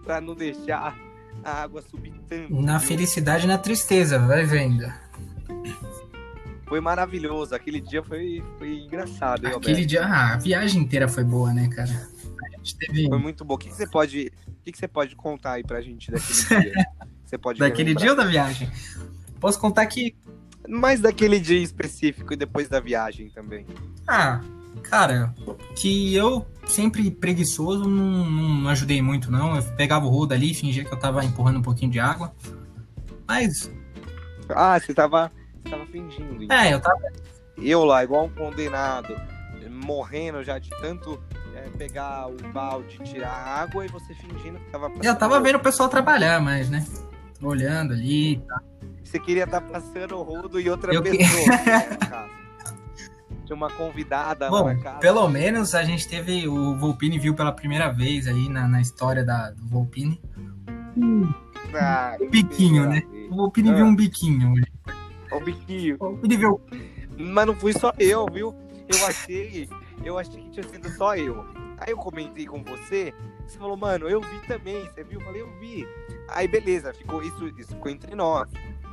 [0.04, 0.96] pra não deixar
[1.44, 2.62] a água subir tanto.
[2.62, 4.86] Na felicidade e na tristeza, vai vendo.
[6.66, 7.56] Foi maravilhoso.
[7.56, 9.88] Aquele dia foi, foi engraçado, hein, Aquele Alberto?
[9.88, 11.90] dia, ah, a viagem inteira foi boa, né, cara?
[11.90, 13.08] A gente teve.
[13.08, 13.54] Foi muito bom.
[13.54, 14.32] O que, que você pode.
[14.48, 16.34] O que, que você pode contar aí pra gente daquele
[16.74, 16.86] dia?
[17.26, 18.70] Você pode Daquele dia ou da viagem?
[19.40, 20.16] Posso contar que.
[20.68, 23.66] Mais daquele dia específico e depois da viagem também.
[24.06, 24.42] Ah,
[24.84, 25.34] cara,
[25.76, 29.56] que eu sempre preguiçoso não, não ajudei muito, não.
[29.56, 32.34] Eu pegava o rodo ali, fingia que eu tava empurrando um pouquinho de água.
[33.26, 33.72] Mas,
[34.50, 35.32] Ah, você tava,
[35.64, 36.44] você tava fingindo.
[36.44, 36.58] então.
[36.58, 37.00] é, eu tava.
[37.58, 39.16] Eu lá, igual um condenado,
[39.72, 41.18] morrendo já de tanto
[41.56, 45.56] é, pegar o balde, tirar a água e você fingindo que tava Eu tava vendo
[45.56, 46.86] o pessoal trabalhar, mas, né?
[47.42, 48.38] Olhando ali.
[48.48, 48.62] tá.
[49.08, 51.48] Você queria estar passando o rodo e outra Eu que- pessoa.
[51.48, 52.38] né, no caso.
[53.46, 55.00] Tinha uma convidada lá Bom, na casa.
[55.00, 56.48] pelo menos a gente teve.
[56.48, 60.22] O Volpini viu pela primeira vez aí na, na história da, do Volpini.
[61.74, 63.02] Ah, Um biquinho, né?
[63.32, 63.76] O Volpini Ah.
[63.76, 64.54] viu um biquinho.
[65.32, 65.96] O biquinho.
[65.96, 66.62] O Volpini viu.
[67.18, 68.54] Mas não fui só eu, viu?
[68.88, 69.70] Eu achei,
[70.04, 71.46] eu achei que tinha sido só eu.
[71.80, 73.14] Aí eu comentei com você,
[73.46, 75.20] você falou, mano, eu vi também, você viu?
[75.20, 75.88] Eu falei, eu vi.
[76.30, 78.50] Aí beleza, ficou isso, isso ficou entre nós.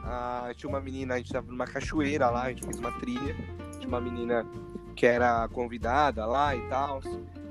[0.07, 3.34] Ah, tinha uma menina, a gente tava numa cachoeira lá, a gente fez uma trilha.
[3.78, 4.46] Tinha uma menina
[4.94, 7.00] que era convidada lá e tal.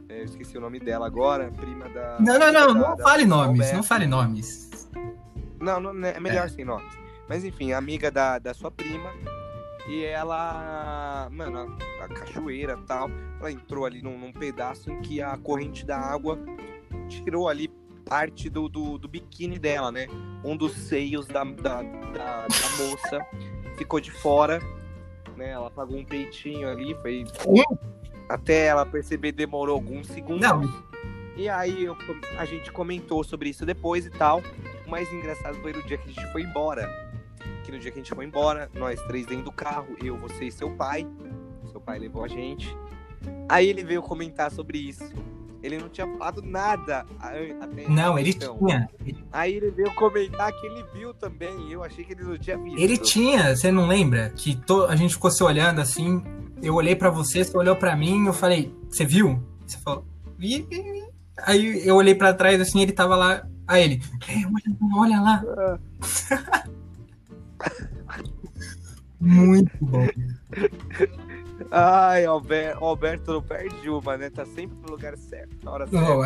[0.08, 2.18] É, eu esqueci o nome dela agora, prima da.
[2.20, 4.90] Não, não, não, da- não da- fale da nomes, não fale nomes.
[5.60, 6.94] Não, não é melhor sem nomes.
[7.28, 9.10] Mas enfim, amiga da, da sua prima.
[9.88, 15.02] E ela, mano, a, a cachoeira e tal, ela entrou ali num, num pedaço em
[15.02, 16.38] que a corrente da água
[17.10, 17.70] tirou ali
[18.14, 20.08] parte do, do, do biquíni dela, né?
[20.44, 23.26] Um dos seios da, da, da, da moça
[23.76, 24.60] ficou de fora,
[25.36, 25.50] né?
[25.50, 26.96] Ela apagou um peitinho ali,
[27.34, 27.64] foi.
[28.30, 30.42] Até ela perceber demorou alguns segundos.
[30.48, 30.62] Não,
[31.36, 31.98] E aí eu-
[32.38, 34.44] a gente comentou sobre isso depois e tal.
[34.86, 36.88] O mais engraçado foi no dia que a gente foi embora.
[37.64, 40.46] Que no dia que a gente foi embora, nós três dentro do carro, eu, você
[40.46, 41.08] e seu pai.
[41.72, 42.78] Seu pai levou a gente.
[43.50, 45.12] Aí ele veio comentar sobre isso.
[45.64, 48.90] Ele não tinha falado nada até não, ele tinha.
[49.32, 51.72] Aí ele veio comentar que ele viu também.
[51.72, 52.78] Eu achei que ele não tinha visto.
[52.78, 54.30] Ele tinha, você não lembra?
[54.36, 56.22] Que to- a gente ficou se olhando assim.
[56.62, 59.42] Eu olhei pra você, você olhou pra mim, eu falei, você viu?
[59.66, 60.06] Você falou,
[60.38, 60.62] vi.
[60.70, 61.04] vi, vi."
[61.42, 63.48] Aí eu olhei pra trás assim, ele tava lá.
[63.66, 64.78] Aí ele, é, olha,
[65.16, 65.44] olha lá.
[69.20, 70.06] Muito bom.
[71.76, 74.30] Ai, Alberto, Alberto não perde uma, né?
[74.30, 76.06] Tá sempre no lugar certo, na hora certa.
[76.06, 76.24] Não,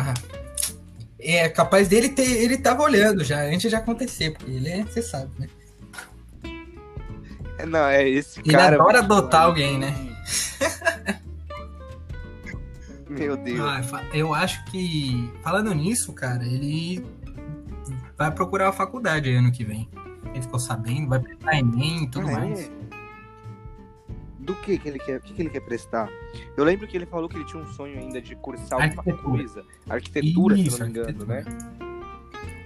[1.18, 2.42] é capaz dele ter.
[2.42, 5.48] Ele tava olhando já, antes de acontecer, porque ele é, você sabe, né?
[7.66, 8.76] Não, é esse Ele cara.
[8.76, 9.46] adora muito adotar bom.
[9.48, 9.94] alguém, né?
[13.08, 13.60] Meu Deus.
[13.60, 17.04] Ah, eu acho que, falando nisso, cara, ele
[18.16, 19.88] vai procurar a faculdade ano que vem.
[20.32, 22.70] Ele ficou sabendo, vai prestar Enem e tudo Ah, é?
[24.48, 25.20] Do que que ele quer?
[25.20, 26.08] Que, que ele quer prestar?
[26.56, 29.62] Eu lembro que ele falou que ele tinha um sonho ainda de cursar alguma coisa.
[29.86, 31.44] Arquitetura, se Isso, não me engano, né?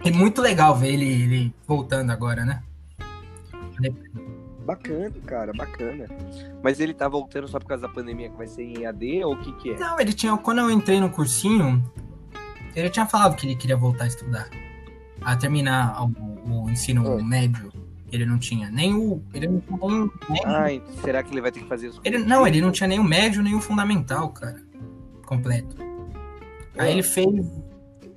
[0.04, 2.62] É muito legal ver ele, ele voltando agora, né?
[4.64, 6.06] Bacana, cara, bacana.
[6.62, 9.34] Mas ele tá voltando só por causa da pandemia que vai ser em EAD ou
[9.34, 9.78] o que que é?
[9.78, 10.36] Não, ele tinha.
[10.36, 11.82] Quando eu entrei no cursinho,
[12.76, 14.48] ele tinha falado que ele queria voltar a estudar.
[15.20, 16.12] A terminar o,
[16.48, 17.22] o ensino É.
[17.24, 17.72] médio.
[18.12, 19.22] Ele não tinha nem o.
[19.32, 20.46] Ele não tinha nem médio.
[20.46, 22.98] Ai, será que ele vai ter que fazer os Ele, não, ele não tinha nem
[23.00, 24.62] o médio nem o fundamental, cara.
[25.26, 25.74] Completo.
[26.76, 27.26] Aí ele fez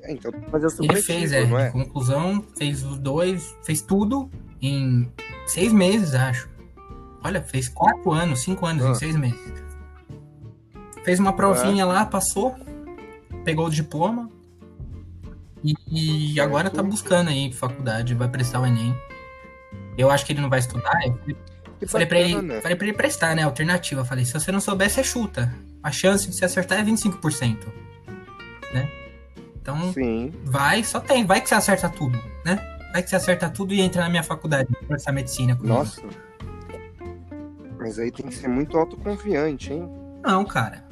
[0.07, 1.69] Então fazer o Ele fez, é, é?
[1.71, 4.29] conclusão, fez os dois, fez tudo
[4.61, 5.09] em
[5.47, 6.49] seis meses, acho.
[7.23, 8.91] Olha, fez quatro anos, cinco anos Ah.
[8.91, 9.63] em seis meses.
[11.03, 12.55] Fez uma provinha lá, passou,
[13.43, 14.29] pegou o diploma
[15.63, 18.95] E, e agora tá buscando aí faculdade, vai prestar o Enem.
[19.97, 20.93] Eu acho que ele não vai estudar.
[21.81, 23.43] Eu falei, falei, pra ele, falei pra ele prestar, né?
[23.43, 24.01] Alternativa.
[24.01, 25.53] Eu falei, se você não souber, você chuta.
[25.83, 27.67] A chance de você acertar é 25%.
[28.73, 28.89] Né?
[29.61, 30.33] Então, Sim.
[30.43, 31.25] vai, só tem.
[31.25, 32.55] Vai que você acerta tudo, né?
[32.91, 35.55] Vai que você acerta tudo e entra na minha faculdade pra essa medicina.
[35.55, 35.75] comigo.
[35.75, 36.01] Nossa.
[37.77, 39.87] Mas aí tem que ser muito autoconfiante, hein?
[40.23, 40.83] Não, cara.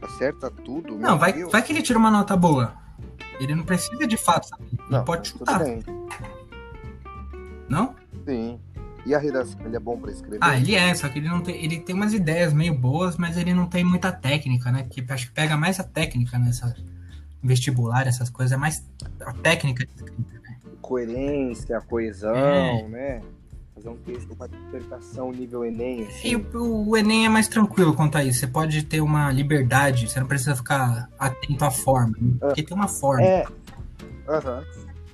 [0.00, 0.96] Acerta tudo.
[0.96, 1.52] Não, vai, Deus.
[1.52, 2.74] vai que ele tira uma nota boa.
[3.38, 4.64] Ele não precisa de fato, sabe?
[4.72, 5.60] Ele Não, pode tudo chutar.
[7.70, 7.94] Não?
[8.26, 8.58] Sim.
[9.06, 10.38] E a redação, ele é bom pra escrever?
[10.42, 11.56] Ah, ele é, só que ele não tem.
[11.64, 14.82] Ele tem umas ideias meio boas, mas ele não tem muita técnica, né?
[14.82, 16.74] Porque acho que pega mais a técnica nessa
[17.42, 18.84] vestibular, essas coisas, é mais
[19.24, 20.56] a técnica de escrita, né?
[20.82, 22.82] Coerência, coesão, É.
[22.88, 23.22] né?
[23.74, 26.28] Fazer um texto, uma dissertação nível Enem, assim.
[26.28, 28.40] E o, o Enem é mais tranquilo quanto a isso.
[28.40, 32.14] Você pode ter uma liberdade, você não precisa ficar atento à forma.
[32.20, 32.34] né?
[32.40, 33.24] Porque tem uma forma.
[33.24, 33.46] É.
[34.28, 34.62] Aham.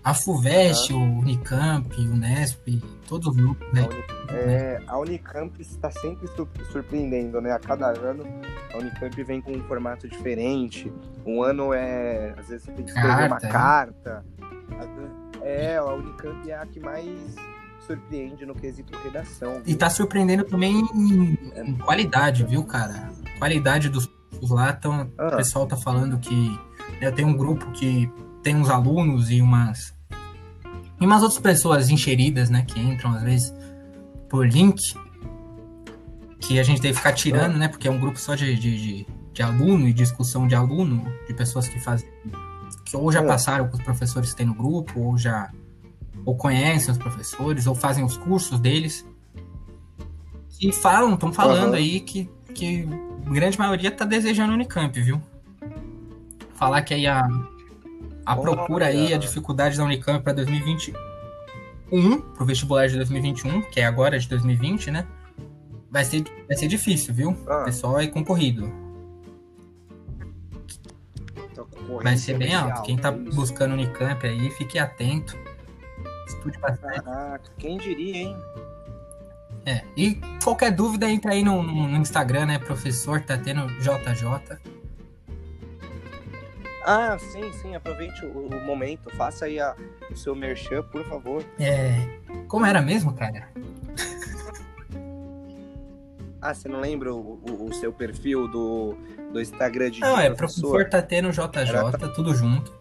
[0.06, 3.82] A FUVEST, o Unicamp, o Unesp, todos os grupos, né?
[3.82, 4.04] A, Uni-
[4.38, 7.50] é, a Unicamp está sempre sur- surpreendendo, né?
[7.50, 8.22] A cada ano
[8.72, 10.92] a Unicamp vem com um formato diferente.
[11.26, 12.34] Um ano é.
[12.38, 14.86] Às vezes você tem que escrever uma Carta, né?
[14.96, 17.34] vezes- é, a Unicamp é a que mais
[17.84, 19.60] surpreende no quesito redação.
[19.64, 19.78] E viu?
[19.78, 23.10] tá surpreendendo também em, em qualidade, viu, cara?
[23.40, 24.08] Qualidade dos
[24.50, 24.72] lá.
[24.72, 25.28] Tão, Ah.
[25.32, 26.56] O pessoal tá falando que
[27.00, 28.08] eu tenho um grupo que
[28.42, 29.95] tem uns alunos e umas.
[31.00, 32.64] E umas outras pessoas encheridas, né?
[32.66, 33.54] Que entram às vezes
[34.28, 34.80] por link.
[36.40, 37.68] Que a gente tem que ficar tirando, né?
[37.68, 41.34] Porque é um grupo só de, de, de, de aluno e discussão de aluno, de
[41.34, 42.08] pessoas que fazem.
[42.84, 43.24] Que ou já Ah.
[43.24, 45.50] passaram com os professores que tem no grupo, ou já.
[46.24, 49.06] Ou conhecem os professores, ou fazem os cursos deles.
[50.58, 51.76] Que falam, estão falando Aham.
[51.76, 52.88] aí que, que
[53.26, 55.20] grande maioria tá desejando Unicamp, viu?
[56.54, 57.28] Falar que aí a,
[58.26, 63.86] a procura aí, a dificuldade da Unicamp para 2021, pro vestibular de 2021, que é
[63.86, 65.06] agora de 2020, né?
[65.90, 67.36] Vai ser, vai ser difícil, viu?
[67.48, 67.62] Ah.
[67.62, 68.70] O pessoal é concorrido.
[71.52, 72.82] A concorrência Vai ser bem alto.
[72.82, 73.34] Quem tá é isso.
[73.36, 75.36] buscando Unicamp aí, fique atento.
[76.26, 77.00] Estude bastante.
[77.02, 78.36] Caraca, quem diria, hein?
[79.64, 79.82] É.
[79.96, 82.58] E qualquer dúvida, entra aí no, no- no Instagram, né?
[82.58, 84.58] Professor tá tendo JJ.
[86.88, 89.74] Ah, sim, sim, aproveite o, o momento, faça aí a-
[90.08, 91.44] o seu merchan, por favor.
[91.58, 91.96] É.
[92.46, 93.48] Como era mesmo, cara?
[96.40, 98.94] Ah, você não lembra o, o- o seu perfil do,
[99.32, 100.70] do Instagram de Não, é professor?
[100.70, 102.72] professor tendo JJ, Era tudo junto.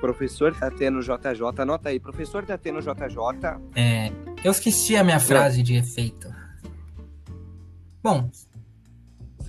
[0.00, 3.60] Professor tá tendo JJ, anota aí, professor tendo JJ.
[3.74, 4.12] É,
[4.44, 6.32] eu esqueci a minha frase de efeito.
[8.02, 8.30] Bom,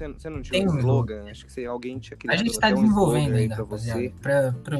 [0.01, 1.29] Você, você não tinha Tem um um slogan?
[1.29, 3.63] Acho que você, alguém tinha a criado gente tá até um desenvolvendo aí ainda, pra
[3.65, 4.13] você.
[4.21, 4.79] Pra, pra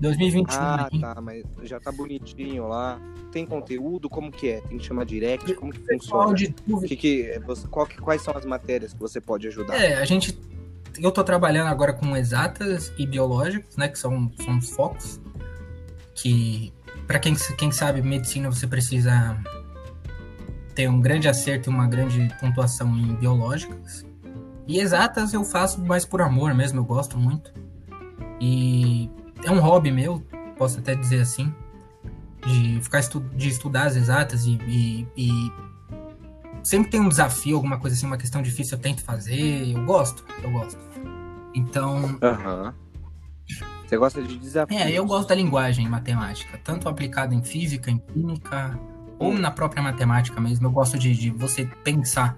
[0.00, 1.00] 2021 Ah, aí.
[1.00, 3.00] tá, mas já tá bonitinho lá.
[3.30, 4.08] Tem conteúdo?
[4.08, 4.60] Como que é?
[4.62, 5.52] Tem que chamar direct?
[5.54, 6.34] Como que funciona?
[6.34, 6.88] de dúvida.
[6.88, 9.74] que que, você, qual que- quais são as matérias que você pode ajudar?
[9.74, 10.38] É, a gente.
[10.98, 13.86] Eu tô trabalhando agora com exatas e biológicos, né?
[13.88, 15.20] Que são, são os focos.
[16.14, 16.72] Que,
[17.06, 19.38] pra quem, quem sabe, medicina você precisa
[20.74, 24.06] ter um grande acerto e uma grande pontuação em biológicas.
[24.68, 27.52] E exatas eu faço mais por amor mesmo, eu gosto muito.
[28.40, 29.10] E
[29.42, 30.20] é um hobby meu,
[30.56, 31.52] posso até dizer assim,
[32.46, 35.52] de ficar estu de estudar as exatas e, e- e
[36.62, 40.24] sempre tem um desafio, alguma coisa assim, uma questão difícil eu tento fazer, eu gosto,
[40.42, 40.78] eu gosto.
[41.54, 42.74] Então, Aham.
[43.86, 44.78] Você gosta de desafios?
[44.78, 48.78] é, eu gosto da linguagem matemática, tanto aplicada em física, em química,
[49.18, 50.66] ou na própria matemática mesmo.
[50.66, 52.36] Eu gosto de, de você pensar.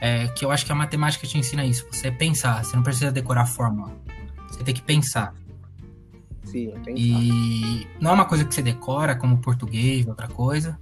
[0.00, 3.10] É, que eu acho que a matemática te ensina isso, você pensar, você não precisa
[3.10, 3.92] decorar a fórmula.
[4.48, 5.34] Você tem que pensar.
[6.44, 6.92] Sim, pensar.
[6.96, 10.78] E não é uma coisa que você decora, como português, outra coisa.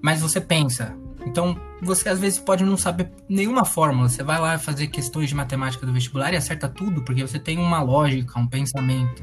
[0.00, 0.96] Mas você pensa.
[1.26, 4.08] Então, você às vezes pode não saber nenhuma fórmula.
[4.08, 7.58] Você vai lá fazer questões de matemática do vestibular e acerta tudo, porque você tem
[7.58, 9.22] uma lógica, um pensamento.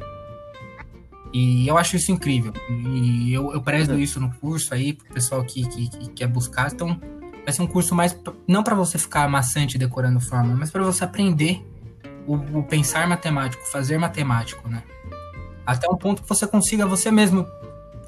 [1.33, 2.53] E eu acho isso incrível.
[2.69, 3.99] E eu, eu prezo Uhum.
[3.99, 6.71] isso no curso aí, pro pessoal que, que, que quer buscar.
[6.71, 6.99] Então,
[7.45, 8.17] vai ser um curso mais.
[8.47, 11.63] Não para você ficar maçante decorando fórmula, mas para você aprender
[12.27, 14.83] o, o pensar matemático, fazer matemático, né?
[15.65, 17.45] Até um ponto que você consiga você mesmo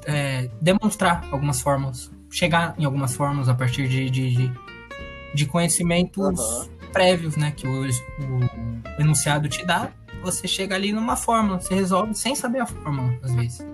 [0.04, 4.52] é, demonstrar algumas fórmulas, chegar em algumas fórmulas a partir de, de,
[5.34, 6.68] de, conhecimentos Aham.
[6.92, 7.52] prévios, né?
[7.52, 9.90] Que o, o enunciado te dá.
[10.22, 13.66] Você chega ali numa fórmula, você resolve sem saber a fórmula, às vezes.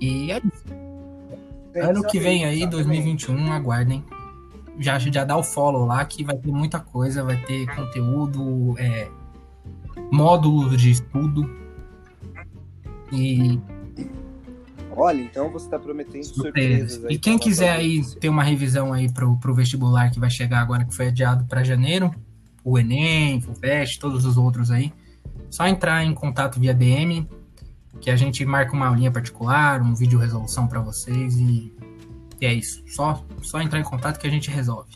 [0.00, 0.83] E é isso.
[1.74, 2.84] Ano que vem aí, exatamente.
[2.84, 4.04] 2021, aguardem.
[4.78, 9.08] Já, já dá o follow lá que vai ter muita coisa, vai ter conteúdo, é,
[10.10, 11.48] módulos de estudo.
[13.12, 13.60] E
[14.96, 16.92] Olha, então você está prometendo surpresas.
[16.92, 20.60] surpresas e quem quiser aí ter uma revisão aí pro, pro vestibular que vai chegar
[20.60, 22.14] agora, que foi adiado para janeiro,
[22.62, 24.92] o Enem, o FUVEST, todos os outros aí,
[25.50, 27.28] só entrar em contato via DM,
[28.04, 31.72] que a gente marca uma aulinha particular, um vídeo resolução para vocês e,
[32.38, 32.84] e, é isso.
[32.86, 34.90] Só, só entrar em contato que a gente resolve.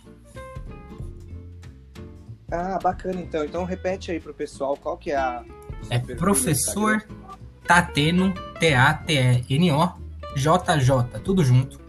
[2.52, 3.42] Ah, bacana então.
[3.42, 5.42] Então repete aí pro pessoal qual que é a.
[5.88, 7.02] É professor
[7.66, 9.92] Tateno, T-A-T-E-N-O,
[10.36, 11.80] J-J, tudo junto.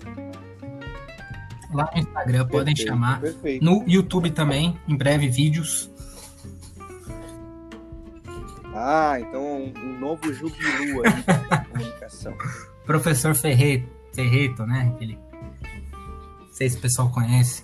[1.73, 3.19] Lá no Instagram perfeito, podem chamar.
[3.19, 3.65] Perfeito.
[3.65, 5.88] No YouTube também, em breve vídeos.
[8.73, 12.35] Ah, então um novo Jubilu aí da comunicação.
[12.85, 14.91] Professor Ferreto, né?
[14.93, 15.17] Aquele...
[16.39, 17.63] Não sei se o pessoal conhece.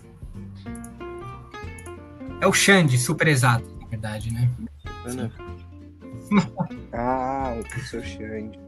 [2.42, 4.50] É o Xande, super exato, na verdade, né?
[5.06, 5.32] Ana.
[6.94, 8.60] ah, o professor Xande.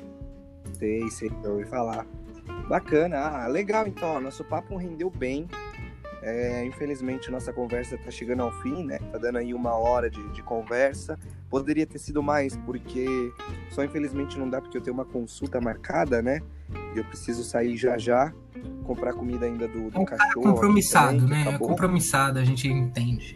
[0.73, 2.05] Sei, sei, eu ouvi falar.
[2.67, 5.47] Bacana, ah, legal então, nosso papo rendeu bem.
[6.21, 8.99] É, infelizmente, nossa conversa está chegando ao fim, né?
[9.11, 11.17] Tá dando aí uma hora de, de, conversa.
[11.49, 13.31] Poderia ter sido mais, porque
[13.69, 16.41] só infelizmente não dá, porque eu tenho uma consulta marcada, né?
[16.95, 18.33] E eu preciso sair já já,
[18.83, 20.53] comprar comida ainda do, do é um cachorro.
[20.53, 21.53] compromissado, também, né?
[21.53, 23.35] É compromissado, a gente entende.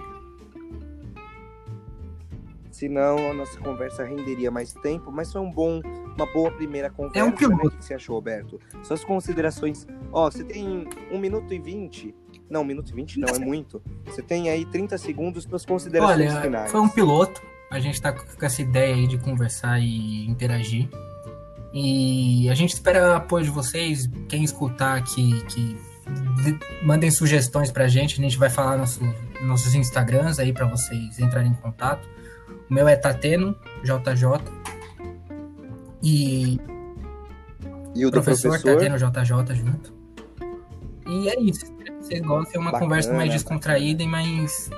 [2.81, 5.81] Senão a nossa conversa renderia mais tempo, mas foi um bom,
[6.15, 7.19] uma boa primeira conversa.
[7.19, 7.63] É um piloto.
[7.63, 7.69] Né?
[7.75, 8.59] O que você achou, Alberto?
[8.81, 9.85] Suas considerações.
[10.11, 12.15] Ó, você tem um minuto e vinte.
[12.51, 13.81] Não, minuto e vinte não, é muito.
[14.05, 16.69] Você tem aí 30 segundos para as considerações Olha, finais.
[16.69, 17.41] Foi um piloto.
[17.71, 20.89] A gente tá com essa ideia aí de conversar e interagir.
[21.73, 24.09] E a gente espera o apoio de vocês.
[24.27, 25.77] Quem escutar aqui, que
[26.83, 28.19] mandem sugestões pra gente.
[28.19, 28.99] A gente vai falar nos
[29.41, 32.05] nossos Instagrams aí para vocês entrarem em contato.
[32.69, 34.43] O meu é Tateno, JJ.
[36.03, 36.59] E.
[37.95, 39.93] E o professor, professor Tateno JJ junto.
[41.07, 41.80] E é isso.
[42.11, 44.69] Vocês gostam, é uma bacana, conversa mais descontraída e mais.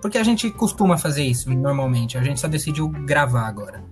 [0.00, 2.16] Porque a gente costuma fazer isso normalmente.
[2.16, 3.82] A gente só decidiu gravar agora.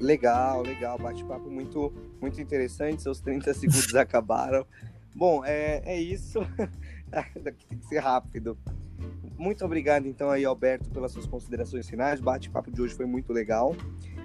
[0.00, 0.98] Legal, legal.
[0.98, 3.02] Bate-papo muito, muito interessante.
[3.02, 4.66] Seus 30 segundos acabaram.
[5.14, 6.40] Bom, é, é isso.
[7.68, 8.56] Tem que ser rápido.
[9.36, 12.18] Muito obrigado, então, aí, Alberto, pelas suas considerações finais.
[12.20, 13.76] O bate-papo de hoje foi muito legal.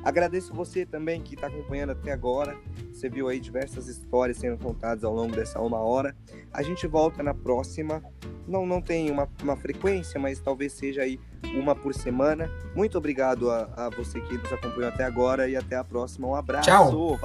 [0.08, 2.55] Agradeço você também que está acompanhando até agora.
[2.93, 6.16] Você viu aí diversas histórias sendo contadas ao longo dessa uma hora.
[6.53, 8.01] A gente volta na próxima.
[8.47, 11.20] Não, não tem uma, uma frequência, mas talvez seja aí
[11.53, 12.49] uma por semana.
[12.74, 16.26] Muito obrigado a, a você que nos acompanhou até agora e até a próxima.
[16.26, 16.70] Um abraço.
[16.70, 17.20] Tchau.